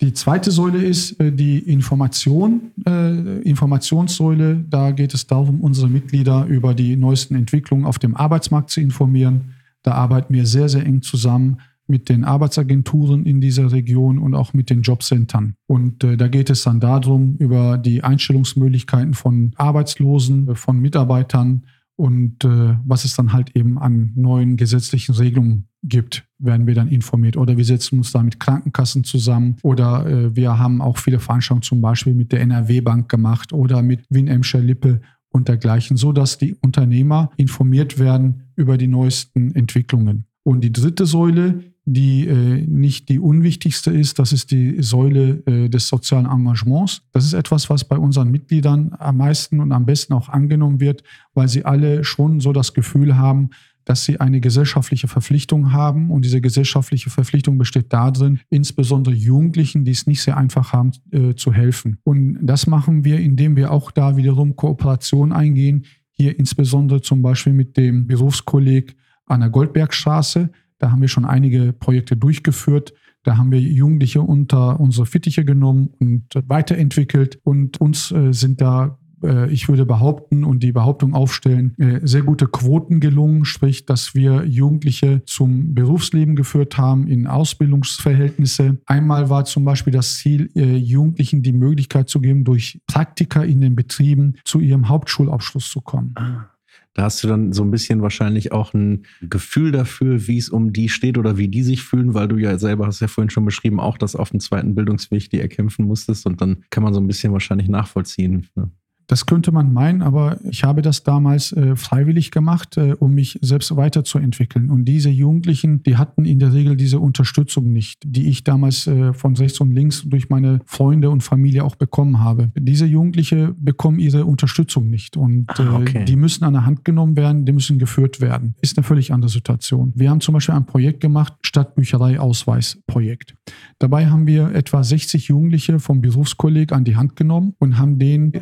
Die 0.00 0.12
zweite 0.12 0.52
Säule 0.52 0.84
ist 0.84 1.18
äh, 1.18 1.32
die 1.32 1.58
Information, 1.58 2.70
äh, 2.86 3.40
Informationssäule. 3.40 4.64
Da 4.70 4.92
geht 4.92 5.14
es 5.14 5.26
darum, 5.26 5.62
unsere 5.62 5.88
Mitglieder 5.88 6.46
über 6.46 6.74
die 6.74 6.94
neuesten 6.94 7.34
Entwicklungen 7.34 7.84
auf 7.84 7.98
dem 7.98 8.14
Arbeitsmarkt 8.14 8.70
zu 8.70 8.80
informieren. 8.80 9.54
Da 9.82 9.94
arbeiten 9.94 10.32
wir 10.32 10.46
sehr, 10.46 10.68
sehr 10.68 10.86
eng 10.86 11.02
zusammen 11.02 11.58
mit 11.92 12.08
den 12.08 12.24
Arbeitsagenturen 12.24 13.26
in 13.26 13.42
dieser 13.42 13.70
Region 13.70 14.18
und 14.18 14.34
auch 14.34 14.54
mit 14.54 14.70
den 14.70 14.80
Jobcentern. 14.80 15.54
Und 15.66 16.02
äh, 16.02 16.16
da 16.16 16.28
geht 16.28 16.48
es 16.48 16.62
dann 16.62 16.80
darum, 16.80 17.36
über 17.36 17.76
die 17.76 18.02
Einstellungsmöglichkeiten 18.02 19.12
von 19.12 19.52
Arbeitslosen, 19.56 20.48
äh, 20.48 20.54
von 20.54 20.80
Mitarbeitern 20.80 21.64
und 21.96 22.44
äh, 22.44 22.76
was 22.86 23.04
es 23.04 23.14
dann 23.14 23.34
halt 23.34 23.54
eben 23.54 23.78
an 23.78 24.12
neuen 24.16 24.56
gesetzlichen 24.56 25.14
Regelungen 25.14 25.68
gibt, 25.82 26.24
werden 26.38 26.66
wir 26.66 26.74
dann 26.74 26.88
informiert. 26.88 27.36
Oder 27.36 27.58
wir 27.58 27.64
setzen 27.66 27.98
uns 27.98 28.12
da 28.12 28.22
mit 28.22 28.40
Krankenkassen 28.40 29.04
zusammen 29.04 29.56
oder 29.62 30.06
äh, 30.06 30.34
wir 30.34 30.58
haben 30.58 30.80
auch 30.80 30.96
viele 30.96 31.20
Veranstaltungen 31.20 31.62
zum 31.62 31.80
Beispiel 31.82 32.14
mit 32.14 32.32
der 32.32 32.40
NRW-Bank 32.40 33.10
gemacht 33.10 33.52
oder 33.52 33.82
mit 33.82 34.00
Wien 34.08 34.28
Emscher 34.28 34.60
Lippe 34.60 35.02
und 35.28 35.48
dergleichen, 35.48 35.96
so 35.96 36.12
dass 36.12 36.38
die 36.38 36.54
Unternehmer 36.54 37.30
informiert 37.36 37.98
werden 37.98 38.48
über 38.56 38.78
die 38.78 38.88
neuesten 38.88 39.54
Entwicklungen. 39.54 40.24
Und 40.44 40.62
die 40.62 40.72
dritte 40.72 41.06
Säule 41.06 41.62
die 41.84 42.26
äh, 42.28 42.64
nicht 42.66 43.08
die 43.08 43.18
unwichtigste 43.18 43.90
ist. 43.90 44.18
Das 44.18 44.32
ist 44.32 44.50
die 44.50 44.82
Säule 44.82 45.42
äh, 45.46 45.68
des 45.68 45.88
sozialen 45.88 46.26
Engagements. 46.26 47.02
Das 47.12 47.24
ist 47.24 47.32
etwas, 47.32 47.70
was 47.70 47.84
bei 47.84 47.98
unseren 47.98 48.30
Mitgliedern 48.30 48.94
am 48.98 49.16
meisten 49.16 49.60
und 49.60 49.72
am 49.72 49.84
besten 49.84 50.12
auch 50.12 50.28
angenommen 50.28 50.80
wird, 50.80 51.02
weil 51.34 51.48
sie 51.48 51.64
alle 51.64 52.04
schon 52.04 52.40
so 52.40 52.52
das 52.52 52.74
Gefühl 52.74 53.16
haben, 53.16 53.50
dass 53.84 54.04
sie 54.04 54.20
eine 54.20 54.40
gesellschaftliche 54.40 55.08
Verpflichtung 55.08 55.72
haben. 55.72 56.10
Und 56.10 56.24
diese 56.24 56.40
gesellschaftliche 56.40 57.10
Verpflichtung 57.10 57.58
besteht 57.58 57.92
darin, 57.92 58.38
insbesondere 58.48 59.14
Jugendlichen, 59.14 59.84
die 59.84 59.90
es 59.90 60.06
nicht 60.06 60.22
sehr 60.22 60.36
einfach 60.36 60.72
haben, 60.72 60.92
äh, 61.10 61.34
zu 61.34 61.52
helfen. 61.52 61.98
Und 62.04 62.38
das 62.42 62.68
machen 62.68 63.04
wir, 63.04 63.18
indem 63.18 63.56
wir 63.56 63.72
auch 63.72 63.90
da 63.90 64.16
wiederum 64.16 64.54
Kooperation 64.54 65.32
eingehen. 65.32 65.84
Hier 66.12 66.38
insbesondere 66.38 67.00
zum 67.00 67.22
Beispiel 67.22 67.52
mit 67.52 67.76
dem 67.76 68.06
Berufskolleg 68.06 68.94
an 69.26 69.40
der 69.40 69.50
Goldbergstraße. 69.50 70.50
Da 70.82 70.90
haben 70.90 71.00
wir 71.00 71.06
schon 71.06 71.24
einige 71.24 71.72
Projekte 71.72 72.16
durchgeführt. 72.16 72.92
Da 73.22 73.36
haben 73.36 73.52
wir 73.52 73.60
Jugendliche 73.60 74.20
unter 74.20 74.80
unsere 74.80 75.06
Fittiche 75.06 75.44
genommen 75.44 75.90
und 76.00 76.24
weiterentwickelt. 76.48 77.38
Und 77.44 77.80
uns 77.80 78.10
äh, 78.10 78.32
sind 78.32 78.60
da, 78.60 78.98
äh, 79.22 79.48
ich 79.52 79.68
würde 79.68 79.86
behaupten 79.86 80.42
und 80.42 80.64
die 80.64 80.72
Behauptung 80.72 81.14
aufstellen, 81.14 81.76
äh, 81.78 82.00
sehr 82.02 82.22
gute 82.22 82.48
Quoten 82.48 82.98
gelungen. 82.98 83.44
Sprich, 83.44 83.86
dass 83.86 84.16
wir 84.16 84.44
Jugendliche 84.44 85.22
zum 85.24 85.72
Berufsleben 85.72 86.34
geführt 86.34 86.76
haben 86.76 87.06
in 87.06 87.28
Ausbildungsverhältnisse. 87.28 88.78
Einmal 88.86 89.30
war 89.30 89.44
zum 89.44 89.64
Beispiel 89.64 89.92
das 89.92 90.16
Ziel, 90.16 90.50
Jugendlichen 90.54 91.44
die 91.44 91.52
Möglichkeit 91.52 92.08
zu 92.08 92.20
geben, 92.20 92.42
durch 92.42 92.80
Praktika 92.88 93.44
in 93.44 93.60
den 93.60 93.76
Betrieben 93.76 94.34
zu 94.44 94.58
ihrem 94.58 94.88
Hauptschulabschluss 94.88 95.70
zu 95.70 95.80
kommen. 95.80 96.10
Ah. 96.16 96.51
Da 96.94 97.04
hast 97.04 97.22
du 97.22 97.28
dann 97.28 97.52
so 97.52 97.62
ein 97.62 97.70
bisschen 97.70 98.02
wahrscheinlich 98.02 98.52
auch 98.52 98.74
ein 98.74 99.06
Gefühl 99.22 99.72
dafür, 99.72 100.26
wie 100.26 100.36
es 100.36 100.50
um 100.50 100.72
die 100.72 100.88
steht 100.88 101.16
oder 101.16 101.38
wie 101.38 101.48
die 101.48 101.62
sich 101.62 101.82
fühlen, 101.82 102.14
weil 102.14 102.28
du 102.28 102.36
ja 102.36 102.58
selber 102.58 102.86
hast 102.86 103.00
ja 103.00 103.08
vorhin 103.08 103.30
schon 103.30 103.44
beschrieben, 103.44 103.80
auch 103.80 103.96
das 103.96 104.14
auf 104.14 104.30
dem 104.30 104.40
zweiten 104.40 104.74
Bildungsweg 104.74 105.30
die 105.30 105.40
erkämpfen 105.40 105.86
musstest 105.86 106.26
und 106.26 106.40
dann 106.40 106.64
kann 106.70 106.82
man 106.82 106.92
so 106.92 107.00
ein 107.00 107.06
bisschen 107.06 107.32
wahrscheinlich 107.32 107.68
nachvollziehen. 107.68 108.48
Ne? 108.54 108.70
Das 109.06 109.26
könnte 109.26 109.52
man 109.52 109.72
meinen, 109.72 110.02
aber 110.02 110.38
ich 110.44 110.64
habe 110.64 110.82
das 110.82 111.02
damals 111.02 111.52
äh, 111.52 111.76
freiwillig 111.76 112.30
gemacht, 112.30 112.76
äh, 112.76 112.94
um 112.98 113.14
mich 113.14 113.38
selbst 113.42 113.74
weiterzuentwickeln. 113.76 114.70
Und 114.70 114.84
diese 114.84 115.10
Jugendlichen, 115.10 115.82
die 115.82 115.96
hatten 115.96 116.24
in 116.24 116.38
der 116.38 116.52
Regel 116.52 116.76
diese 116.76 116.98
Unterstützung 116.98 117.72
nicht, 117.72 118.02
die 118.04 118.28
ich 118.28 118.44
damals 118.44 118.86
äh, 118.86 119.12
von 119.12 119.36
rechts 119.36 119.60
und 119.60 119.72
links 119.74 120.02
durch 120.06 120.30
meine 120.30 120.60
Freunde 120.64 121.10
und 121.10 121.22
Familie 121.22 121.64
auch 121.64 121.76
bekommen 121.76 122.20
habe. 122.20 122.50
Diese 122.58 122.86
Jugendliche 122.86 123.54
bekommen 123.58 123.98
ihre 123.98 124.24
Unterstützung 124.24 124.88
nicht 124.88 125.16
und 125.16 125.48
ah, 125.58 125.78
okay. 125.80 126.02
Äh, 126.02 126.04
die 126.04 126.16
müssen 126.16 126.44
an 126.44 126.54
der 126.54 126.66
Hand 126.66 126.84
genommen 126.84 127.16
werden, 127.16 127.44
die 127.44 127.52
müssen 127.52 127.78
geführt 127.78 128.20
werden. 128.20 128.54
Ist 128.60 128.78
eine 128.78 128.84
völlig 128.84 129.12
andere 129.12 129.30
Situation. 129.30 129.92
Wir 129.94 130.10
haben 130.10 130.20
zum 130.20 130.34
Beispiel 130.34 130.54
ein 130.54 130.66
Projekt 130.66 131.00
gemacht, 131.00 131.34
Stadtbücherei-Ausweis-Projekt. 131.42 133.34
Dabei 133.78 134.06
haben 134.06 134.26
wir 134.26 134.54
etwa 134.54 134.82
60 134.82 135.28
Jugendliche 135.28 135.78
vom 135.78 136.00
Berufskolleg 136.00 136.72
an 136.72 136.84
die 136.84 136.96
Hand 136.96 137.16
genommen 137.16 137.54
und 137.58 137.78
haben 137.78 137.98
den 137.98 138.32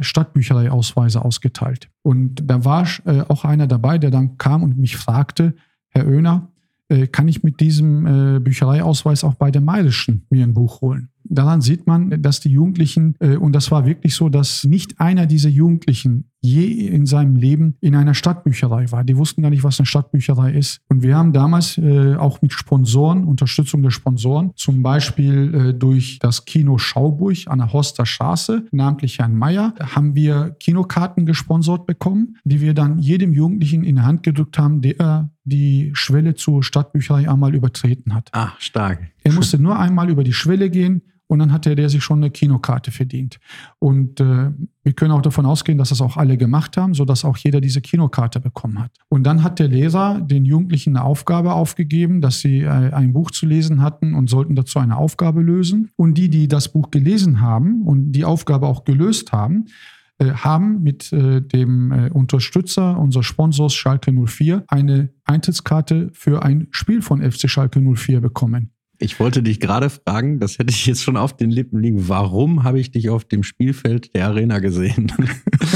Stadtbücherei 0.51 0.71
Ausweise 0.71 1.25
ausgeteilt. 1.25 1.89
Und 2.03 2.43
da 2.45 2.65
war 2.65 2.87
äh, 3.05 3.23
auch 3.29 3.45
einer 3.45 3.67
dabei, 3.67 3.99
der 3.99 4.11
dann 4.11 4.37
kam 4.37 4.63
und 4.63 4.79
mich 4.79 4.97
fragte, 4.97 5.55
Herr 5.89 6.07
Oehner, 6.07 6.49
äh, 6.89 7.07
kann 7.07 7.29
ich 7.29 7.43
mit 7.43 7.61
diesem 7.61 8.07
äh, 8.07 8.41
Büchereiausweis 8.41 9.25
auch 9.25 9.35
bei 9.35 9.51
der 9.51 9.61
Mayrischen 9.61 10.27
mir 10.31 10.45
ein 10.45 10.55
Buch 10.55 10.81
holen? 10.81 11.09
Daran 11.25 11.61
sieht 11.61 11.87
man, 11.87 12.23
dass 12.23 12.41
die 12.41 12.51
Jugendlichen, 12.51 13.15
äh, 13.21 13.37
und 13.37 13.53
das 13.53 13.71
war 13.71 13.87
wirklich 13.87 14.15
so, 14.15 14.29
dass 14.29 14.65
nicht 14.65 15.01
einer 15.01 15.27
dieser 15.27 15.51
Jugendlichen 15.51 16.30
je 16.41 16.89
in 16.89 17.07
seinem 17.07 17.37
Leben 17.37 17.77
in 17.81 17.95
einer 17.95 18.15
Stadtbücherei 18.15 18.91
war. 18.91 19.05
Die 19.05 19.17
wussten 19.17 19.43
gar 19.43 19.51
nicht, 19.51 19.63
was 19.65 19.79
eine 19.79 19.87
Stadtbücherei 19.87 20.53
ist. 20.53 20.81
Und 20.89 21.03
wir 21.03 21.17
haben 21.17 21.33
damals 21.33 21.77
äh, 21.79 22.17
auch 22.17 22.41
mit 22.43 22.53
Sponsoren, 22.53 23.25
Unterstützung 23.25 23.83
der 23.83 23.91
Sponsoren, 23.91 24.53
zum 24.57 24.83
Beispiel 24.83 25.55
äh, 25.55 25.75
durch 25.75 26.19
das 26.19 26.45
Kino 26.45 26.79
Schauburg 26.79 27.37
an 27.47 27.59
der 27.59 27.73
Horster 27.73 28.07
Straße, 28.07 28.67
namentlich 28.73 29.19
Herrn 29.19 29.37
Meyer, 29.37 29.75
haben 29.79 30.15
wir 30.15 30.57
Kinokarten 30.61 31.27
gesponsert 31.27 31.87
bekommen, 31.87 32.37
die 32.45 32.61
wir 32.61 32.75
dann 32.75 32.99
jedem 32.99 33.33
Jugendlichen 33.33 33.85
in 33.85 33.97
die 33.97 34.03
Hand 34.03 34.23
gedrückt 34.23 34.59
haben, 34.59 34.81
der 34.81 35.31
die 35.45 35.91
Schwelle 35.95 36.35
zur 36.35 36.63
Stadtbücherei 36.63 37.29
einmal 37.29 37.55
übertreten 37.55 38.15
hat. 38.15 38.31
Ah, 38.33 38.53
stark. 38.59 39.11
Er 39.23 39.33
musste 39.33 39.59
nur 39.59 39.79
einmal 39.79 40.09
über 40.09 40.25
die 40.25 40.33
Schwelle 40.33 40.71
gehen 40.71 41.03
und 41.31 41.39
dann 41.39 41.53
hatte 41.53 41.77
der 41.77 41.89
sich 41.89 42.03
schon 42.03 42.19
eine 42.19 42.31
Kinokarte 42.31 42.91
verdient. 42.91 43.39
Und 43.79 44.19
äh, 44.19 44.51
wir 44.83 44.93
können 44.95 45.13
auch 45.13 45.23
davon 45.23 45.47
ausgehen, 45.47 45.79
dass 45.79 45.91
das 45.91 46.01
auch 46.01 46.17
alle 46.17 46.37
gemacht 46.37 46.77
haben, 46.77 46.93
sodass 46.93 47.25
auch 47.25 47.37
jeder 47.37 47.61
diese 47.61 47.81
Kinokarte 47.81 48.41
bekommen 48.41 48.81
hat. 48.81 48.91
Und 49.09 49.23
dann 49.23 49.45
hat 49.45 49.61
der 49.61 49.69
Leser 49.69 50.21
den 50.21 50.45
Jugendlichen 50.45 50.97
eine 50.97 51.05
Aufgabe 51.05 51.53
aufgegeben, 51.53 52.21
dass 52.21 52.41
sie 52.41 52.63
äh, 52.63 52.69
ein 52.69 53.13
Buch 53.13 53.31
zu 53.31 53.47
lesen 53.47 53.81
hatten 53.81 54.15
und 54.15 54.29
sollten 54.29 54.57
dazu 54.57 54.81
eine 54.81 54.97
Aufgabe 54.97 55.41
lösen. 55.41 55.93
Und 55.95 56.15
die, 56.15 56.31
die 56.31 56.49
das 56.49 56.73
Buch 56.73 56.91
gelesen 56.91 57.41
haben 57.41 57.83
und 57.83 58.11
die 58.11 58.25
Aufgabe 58.25 58.67
auch 58.67 58.83
gelöst 58.83 59.31
haben, 59.31 59.67
äh, 60.19 60.33
haben 60.33 60.83
mit 60.83 61.13
äh, 61.13 61.43
dem 61.43 61.93
äh, 61.93 62.11
Unterstützer 62.11 62.99
unseres 62.99 63.27
Sponsors 63.27 63.73
Schalke 63.73 64.13
04 64.13 64.65
eine 64.67 65.11
Eintrittskarte 65.23 66.11
für 66.13 66.43
ein 66.43 66.67
Spiel 66.73 67.03
von 67.03 67.23
FC 67.23 67.49
Schalke 67.49 67.81
04 67.81 68.21
bekommen. 68.21 68.73
Ich 69.03 69.19
wollte 69.19 69.43
dich 69.43 69.61
gerade 69.61 69.89
fragen, 69.89 70.41
das 70.41 70.59
hätte 70.59 70.71
ich 70.75 70.85
jetzt 70.85 71.03
schon 71.03 71.17
auf 71.17 71.35
den 71.35 71.51
Lippen 71.51 71.81
liegen. 71.81 72.09
Warum 72.11 72.65
habe 72.65 72.79
ich 72.79 72.91
dich 72.91 73.09
auf 73.09 73.25
dem 73.25 73.43
Spielfeld 73.43 74.15
der 74.15 74.27
Arena 74.27 74.59
gesehen? 74.59 75.11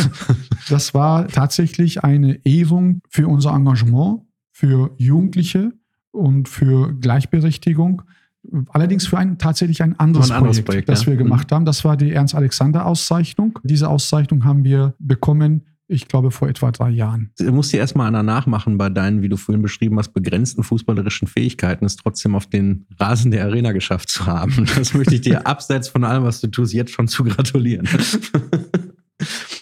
das 0.69 0.93
war 0.93 1.27
tatsächlich 1.29 2.05
eine 2.05 2.39
Ehrung 2.45 3.01
für 3.09 3.27
unser 3.27 3.55
Engagement, 3.55 4.21
für 4.53 4.95
Jugendliche 4.99 5.73
und 6.11 6.51
für 6.51 6.93
Gleichberechtigung. 7.01 8.03
Allerdings 8.69 9.07
für 9.07 9.17
ein 9.17 9.39
tatsächlich 9.39 9.83
ein 9.83 9.99
anderes, 9.99 10.31
ein 10.31 10.37
anderes 10.37 10.59
Projekt, 10.59 10.67
Projekt, 10.67 10.89
das 10.91 11.07
ja. 11.07 11.13
wir 11.13 11.17
gemacht 11.17 11.51
mhm. 11.51 11.55
haben. 11.55 11.65
Das 11.65 11.83
war 11.83 11.97
die 11.97 12.13
Ernst-Alexander-Auszeichnung. 12.13 13.59
Diese 13.63 13.89
Auszeichnung 13.89 14.45
haben 14.45 14.65
wir 14.65 14.95
bekommen 14.99 15.65
ich 15.87 16.09
glaube, 16.09 16.31
vor 16.31 16.49
etwa 16.49 16.73
drei 16.73 16.91
Jahren. 16.91 17.31
Du 17.39 17.53
musst 17.53 17.73
dir 17.73 17.79
erstmal 17.79 18.09
einer 18.09 18.23
nachmachen 18.23 18.79
bei 18.79 18.89
deinen, 18.89 19.23
wie 19.23 19.29
du 19.29 19.37
vorhin 19.37 19.63
beschrieben 19.63 19.99
hast, 19.99 20.13
begrenzten 20.13 20.63
fußballerischen 20.63 21.29
Fähigkeiten, 21.29 21.85
es 21.85 21.97
trotzdem 21.97 22.35
auf 22.35 22.47
den 22.47 22.87
Rasen 22.99 23.31
der 23.31 23.45
Arena 23.45 23.73
geschafft 23.73 24.09
zu 24.09 24.27
haben. 24.27 24.67
Das 24.77 24.95
möchte 24.95 25.15
ich 25.15 25.21
dir 25.21 25.47
abseits 25.47 25.89
von 25.89 26.05
allem, 26.05 26.25
was 26.25 26.41
du 26.41 26.49
tust, 26.49 26.73
jetzt 26.73 26.93
schon 26.93 27.09
zu 27.09 27.25
gratulieren. 27.25 27.89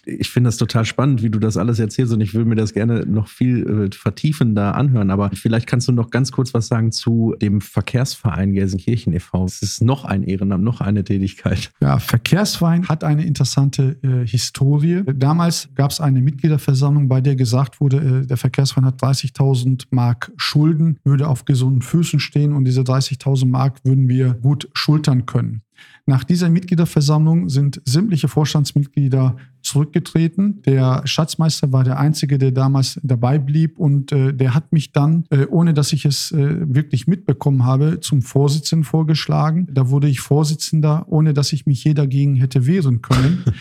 Ich 0.05 0.31
finde 0.31 0.49
das 0.49 0.57
total 0.57 0.85
spannend, 0.85 1.23
wie 1.23 1.31
du 1.31 1.39
das 1.39 1.57
alles 1.57 1.79
erzählst 1.79 2.13
und 2.13 2.21
ich 2.21 2.35
würde 2.35 2.49
mir 2.49 2.57
das 2.57 2.73
gerne 2.73 3.07
noch 3.07 3.29
viel 3.29 3.91
äh, 3.93 3.95
vertiefender 3.95 4.75
anhören. 4.75 5.11
Aber 5.11 5.31
vielleicht 5.31 5.67
kannst 5.67 5.87
du 5.87 5.93
noch 5.93 6.11
ganz 6.11 6.33
kurz 6.33 6.53
was 6.55 6.67
sagen 6.67 6.91
zu 6.91 7.35
dem 7.41 7.61
Verkehrsverein 7.61 8.53
Gelsenkirchen 8.53 9.13
e.V. 9.13 9.45
Es 9.45 9.63
ist 9.63 9.81
noch 9.81 10.05
ein 10.05 10.25
Ehrenamt, 10.25 10.65
noch 10.65 10.81
eine 10.81 11.05
Tätigkeit. 11.05 11.71
Ja, 11.81 11.99
Verkehrsverein 11.99 12.89
hat 12.89 13.05
eine 13.05 13.25
interessante 13.25 13.97
äh, 14.03 14.27
Historie. 14.27 15.03
Damals 15.15 15.69
gab 15.75 15.93
es 15.93 16.01
eine 16.01 16.21
Mitgliederversammlung, 16.21 17.09
bei 17.09 17.21
der 17.21 17.37
gesagt 17.37 17.81
wurde, 17.81 18.23
äh, 18.23 18.27
der 18.27 18.37
Verkehrsverein 18.37 18.87
hat 18.87 19.01
30.000 19.01 19.87
Mark 19.91 20.33
Schulden, 20.37 20.99
würde 21.05 21.29
auf 21.29 21.45
gesunden 21.45 21.83
Füßen 21.83 22.19
stehen 22.19 22.55
und 22.55 22.65
diese 22.65 22.81
30.000 22.81 23.47
Mark 23.47 23.85
würden 23.85 24.09
wir 24.09 24.35
gut 24.35 24.69
schultern 24.75 25.27
können. 25.27 25.63
Nach 26.07 26.25
dieser 26.25 26.49
Mitgliederversammlung 26.49 27.49
sind 27.49 27.81
sämtliche 27.85 28.29
Vorstandsmitglieder 28.29 29.37
zurückgetreten. 29.73 30.63
Der 30.63 31.03
Schatzmeister 31.05 31.73
war 31.73 31.85
der 31.85 31.99
Einzige, 31.99 32.39
der 32.39 32.53
damals 32.53 33.01
dabei 33.03 33.39
blieb 33.39 33.79
und 33.79 34.13
äh, 34.13 34.35
der 34.35 34.55
hat 34.55 34.73
mich 34.73 34.93
dann, 34.93 35.25
äh, 35.31 35.47
ohne 35.47 35.73
dass 35.75 35.93
ich 35.93 36.05
es 36.05 36.31
äh, 36.33 36.75
wirklich 36.75 37.07
mitbekommen 37.07 37.65
habe, 37.65 38.01
zum 38.01 38.23
Vorsitzenden 38.23 38.85
vorgeschlagen. 38.85 39.67
Da 39.73 39.89
wurde 39.89 40.09
ich 40.09 40.21
Vorsitzender, 40.21 41.07
ohne 41.09 41.33
dass 41.33 41.53
ich 41.53 41.67
mich 41.67 41.83
je 41.85 41.95
dagegen 41.95 42.37
hätte 42.37 42.67
wehren 42.67 43.03
können. 43.03 43.45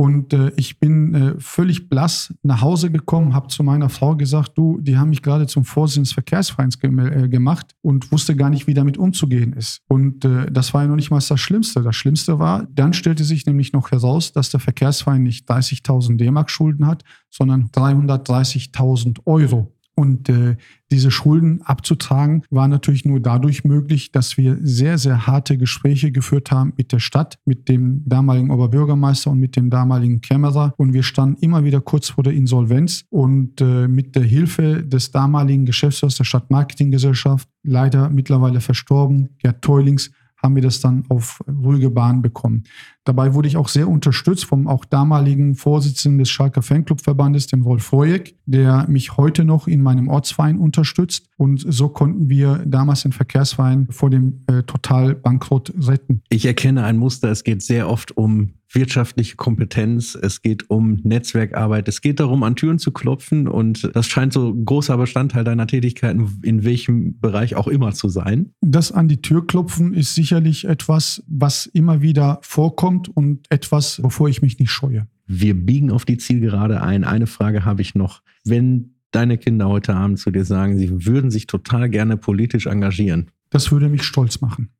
Und 0.00 0.32
äh, 0.32 0.52
ich 0.54 0.78
bin 0.78 1.12
äh, 1.12 1.34
völlig 1.40 1.88
blass 1.88 2.32
nach 2.44 2.60
Hause 2.60 2.92
gekommen, 2.92 3.34
habe 3.34 3.48
zu 3.48 3.64
meiner 3.64 3.88
Frau 3.88 4.14
gesagt, 4.14 4.52
du, 4.56 4.78
die 4.80 4.96
haben 4.96 5.10
mich 5.10 5.22
gerade 5.22 5.48
zum 5.48 5.64
Vorsitzenden 5.64 6.04
des 6.04 6.12
Verkehrsvereins 6.12 6.78
ge 6.78 6.88
äh, 6.88 7.28
gemacht 7.28 7.74
und 7.82 8.12
wusste 8.12 8.36
gar 8.36 8.48
nicht, 8.48 8.68
wie 8.68 8.74
damit 8.74 8.96
umzugehen 8.96 9.52
ist. 9.54 9.82
Und 9.88 10.24
äh, 10.24 10.52
das 10.52 10.72
war 10.72 10.82
ja 10.82 10.88
noch 10.88 10.94
nicht 10.94 11.10
mal 11.10 11.18
das 11.18 11.40
Schlimmste. 11.40 11.82
Das 11.82 11.96
Schlimmste 11.96 12.38
war, 12.38 12.68
dann 12.72 12.92
stellte 12.92 13.24
sich 13.24 13.44
nämlich 13.44 13.72
noch 13.72 13.90
heraus, 13.90 14.32
dass 14.32 14.50
der 14.50 14.60
Verkehrsverein 14.60 15.24
nicht 15.24 15.50
30.000 15.50 16.16
D-Mark 16.16 16.48
Schulden 16.48 16.86
hat, 16.86 17.02
sondern 17.28 17.68
330.000 17.70 19.26
Euro. 19.26 19.74
Und 19.98 20.28
äh, 20.28 20.54
diese 20.92 21.10
Schulden 21.10 21.60
abzutragen 21.62 22.44
war 22.50 22.68
natürlich 22.68 23.04
nur 23.04 23.18
dadurch 23.18 23.64
möglich, 23.64 24.12
dass 24.12 24.36
wir 24.36 24.56
sehr, 24.62 24.96
sehr 24.96 25.26
harte 25.26 25.58
Gespräche 25.58 26.12
geführt 26.12 26.52
haben 26.52 26.72
mit 26.76 26.92
der 26.92 27.00
Stadt, 27.00 27.40
mit 27.44 27.68
dem 27.68 28.04
damaligen 28.06 28.52
Oberbürgermeister 28.52 29.32
und 29.32 29.40
mit 29.40 29.56
dem 29.56 29.70
damaligen 29.70 30.20
Kämmerer. 30.20 30.72
Und 30.76 30.92
wir 30.92 31.02
standen 31.02 31.42
immer 31.42 31.64
wieder 31.64 31.80
kurz 31.80 32.10
vor 32.10 32.22
der 32.22 32.32
Insolvenz. 32.32 33.06
Und 33.10 33.60
äh, 33.60 33.88
mit 33.88 34.14
der 34.14 34.22
Hilfe 34.22 34.84
des 34.84 35.10
damaligen 35.10 35.66
Geschäftsführers 35.66 36.14
der 36.14 36.22
Stadtmarketinggesellschaft, 36.22 37.48
leider 37.64 38.08
mittlerweile 38.08 38.60
verstorben, 38.60 39.30
Gerd 39.38 39.62
Teulings, 39.62 40.12
haben 40.42 40.54
wir 40.54 40.62
das 40.62 40.80
dann 40.80 41.04
auf 41.08 41.40
ruhige 41.48 41.90
Bahn 41.90 42.22
bekommen. 42.22 42.64
Dabei 43.04 43.34
wurde 43.34 43.48
ich 43.48 43.56
auch 43.56 43.68
sehr 43.68 43.88
unterstützt 43.88 44.44
vom 44.44 44.68
auch 44.68 44.84
damaligen 44.84 45.54
Vorsitzenden 45.54 46.18
des 46.18 46.30
Schalker 46.30 46.62
Fanclubverbandes, 46.62 47.46
dem 47.46 47.64
Wolf 47.64 47.84
Frojek, 47.84 48.36
der 48.46 48.86
mich 48.88 49.16
heute 49.16 49.44
noch 49.44 49.66
in 49.66 49.82
meinem 49.82 50.08
Ortsverein 50.08 50.58
unterstützt. 50.58 51.28
Und 51.36 51.64
so 51.66 51.88
konnten 51.88 52.28
wir 52.28 52.64
damals 52.66 53.02
den 53.02 53.12
Verkehrsverein 53.12 53.88
vor 53.90 54.10
dem 54.10 54.44
äh, 54.46 54.62
Totalbankrott 54.62 55.72
retten. 55.80 56.22
Ich 56.28 56.44
erkenne 56.44 56.84
ein 56.84 56.98
Muster. 56.98 57.30
Es 57.30 57.44
geht 57.44 57.62
sehr 57.62 57.88
oft 57.88 58.16
um 58.16 58.57
wirtschaftliche 58.70 59.36
Kompetenz, 59.36 60.14
es 60.14 60.42
geht 60.42 60.68
um 60.70 61.00
Netzwerkarbeit, 61.02 61.88
es 61.88 62.00
geht 62.00 62.20
darum, 62.20 62.42
an 62.42 62.56
Türen 62.56 62.78
zu 62.78 62.92
klopfen 62.92 63.48
und 63.48 63.90
das 63.94 64.06
scheint 64.06 64.32
so 64.32 64.50
ein 64.50 64.64
großer 64.64 64.96
Bestandteil 64.96 65.44
deiner 65.44 65.66
Tätigkeiten, 65.66 66.40
in 66.42 66.64
welchem 66.64 67.18
Bereich 67.18 67.56
auch 67.56 67.68
immer 67.68 67.92
zu 67.92 68.08
sein. 68.08 68.52
Das 68.60 68.92
an 68.92 69.08
die 69.08 69.22
Tür 69.22 69.46
klopfen 69.46 69.94
ist 69.94 70.14
sicherlich 70.14 70.66
etwas, 70.66 71.22
was 71.26 71.66
immer 71.66 72.02
wieder 72.02 72.40
vorkommt 72.42 73.08
und 73.08 73.46
etwas, 73.50 74.02
wovor 74.02 74.28
ich 74.28 74.42
mich 74.42 74.58
nicht 74.58 74.70
scheue. 74.70 75.06
Wir 75.26 75.54
biegen 75.54 75.90
auf 75.90 76.04
die 76.04 76.16
Zielgerade 76.16 76.82
ein. 76.82 77.04
Eine 77.04 77.26
Frage 77.26 77.64
habe 77.64 77.82
ich 77.82 77.94
noch. 77.94 78.22
Wenn 78.44 78.94
deine 79.10 79.38
Kinder 79.38 79.68
heute 79.68 79.94
Abend 79.94 80.18
zu 80.18 80.30
dir 80.30 80.44
sagen, 80.44 80.78
sie 80.78 81.06
würden 81.06 81.30
sich 81.30 81.46
total 81.46 81.88
gerne 81.88 82.16
politisch 82.16 82.66
engagieren. 82.66 83.30
Das 83.50 83.72
würde 83.72 83.88
mich 83.88 84.02
stolz 84.02 84.40
machen. 84.40 84.70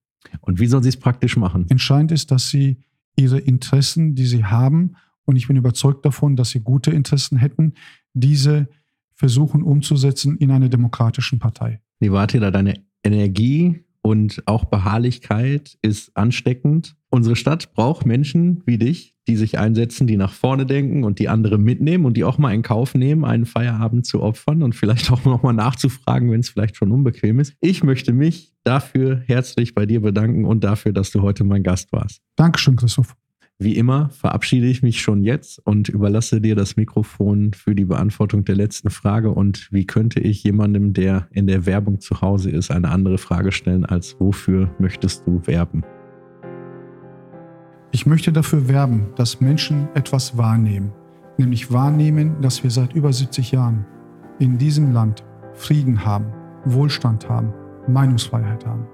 Und 0.40 0.60
wie 0.60 0.66
sollen 0.66 0.82
sie 0.82 0.88
es 0.90 0.96
praktisch 0.96 1.36
machen? 1.36 1.66
Entscheidend 1.68 2.12
ist, 2.12 2.30
dass 2.30 2.48
sie 2.48 2.78
ihre 3.18 3.38
Interessen, 3.38 4.14
die 4.14 4.26
sie 4.26 4.44
haben, 4.44 4.96
und 5.24 5.36
ich 5.36 5.46
bin 5.46 5.56
überzeugt 5.56 6.06
davon, 6.06 6.36
dass 6.36 6.50
sie 6.50 6.60
gute 6.60 6.90
Interessen 6.90 7.36
hätten, 7.36 7.74
diese 8.14 8.68
versuchen 9.14 9.62
umzusetzen 9.62 10.38
in 10.38 10.50
einer 10.50 10.70
demokratischen 10.70 11.38
Partei. 11.38 11.82
Nivatila, 12.00 12.50
deine 12.50 12.82
Energie 13.02 13.84
und 14.08 14.42
auch 14.46 14.64
Beharrlichkeit 14.64 15.76
ist 15.82 16.16
ansteckend. 16.16 16.96
Unsere 17.10 17.36
Stadt 17.36 17.74
braucht 17.74 18.06
Menschen 18.06 18.62
wie 18.64 18.78
dich, 18.78 19.14
die 19.28 19.36
sich 19.36 19.58
einsetzen, 19.58 20.06
die 20.06 20.16
nach 20.16 20.32
vorne 20.32 20.64
denken 20.64 21.04
und 21.04 21.18
die 21.18 21.28
andere 21.28 21.58
mitnehmen 21.58 22.06
und 22.06 22.16
die 22.16 22.24
auch 22.24 22.38
mal 22.38 22.54
in 22.54 22.62
Kauf 22.62 22.94
nehmen, 22.94 23.26
einen 23.26 23.44
Feierabend 23.44 24.06
zu 24.06 24.22
opfern 24.22 24.62
und 24.62 24.74
vielleicht 24.74 25.12
auch 25.12 25.26
nochmal 25.26 25.52
nachzufragen, 25.52 26.30
wenn 26.30 26.40
es 26.40 26.48
vielleicht 26.48 26.76
schon 26.76 26.90
unbequem 26.90 27.38
ist. 27.38 27.52
Ich 27.60 27.84
möchte 27.84 28.14
mich 28.14 28.54
dafür 28.64 29.22
herzlich 29.26 29.74
bei 29.74 29.84
dir 29.84 30.00
bedanken 30.00 30.46
und 30.46 30.64
dafür, 30.64 30.94
dass 30.94 31.10
du 31.10 31.20
heute 31.20 31.44
mein 31.44 31.62
Gast 31.62 31.92
warst. 31.92 32.22
Dankeschön, 32.36 32.76
Christoph. 32.76 33.14
Wie 33.60 33.76
immer 33.76 34.08
verabschiede 34.10 34.68
ich 34.68 34.84
mich 34.84 35.00
schon 35.00 35.24
jetzt 35.24 35.58
und 35.66 35.88
überlasse 35.88 36.40
dir 36.40 36.54
das 36.54 36.76
Mikrofon 36.76 37.54
für 37.54 37.74
die 37.74 37.86
Beantwortung 37.86 38.44
der 38.44 38.54
letzten 38.54 38.88
Frage. 38.88 39.32
Und 39.32 39.66
wie 39.72 39.84
könnte 39.84 40.20
ich 40.20 40.44
jemandem, 40.44 40.92
der 40.92 41.26
in 41.32 41.48
der 41.48 41.66
Werbung 41.66 41.98
zu 41.98 42.20
Hause 42.20 42.52
ist, 42.52 42.70
eine 42.70 42.88
andere 42.88 43.18
Frage 43.18 43.50
stellen 43.50 43.84
als 43.84 44.14
wofür 44.20 44.72
möchtest 44.78 45.26
du 45.26 45.44
werben? 45.44 45.82
Ich 47.90 48.06
möchte 48.06 48.30
dafür 48.32 48.68
werben, 48.68 49.08
dass 49.16 49.40
Menschen 49.40 49.88
etwas 49.94 50.38
wahrnehmen, 50.38 50.92
nämlich 51.36 51.72
wahrnehmen, 51.72 52.40
dass 52.40 52.62
wir 52.62 52.70
seit 52.70 52.92
über 52.92 53.12
70 53.12 53.50
Jahren 53.50 53.84
in 54.38 54.56
diesem 54.56 54.92
Land 54.92 55.24
Frieden 55.54 56.04
haben, 56.04 56.26
Wohlstand 56.64 57.28
haben, 57.28 57.52
Meinungsfreiheit 57.88 58.64
haben. 58.64 58.86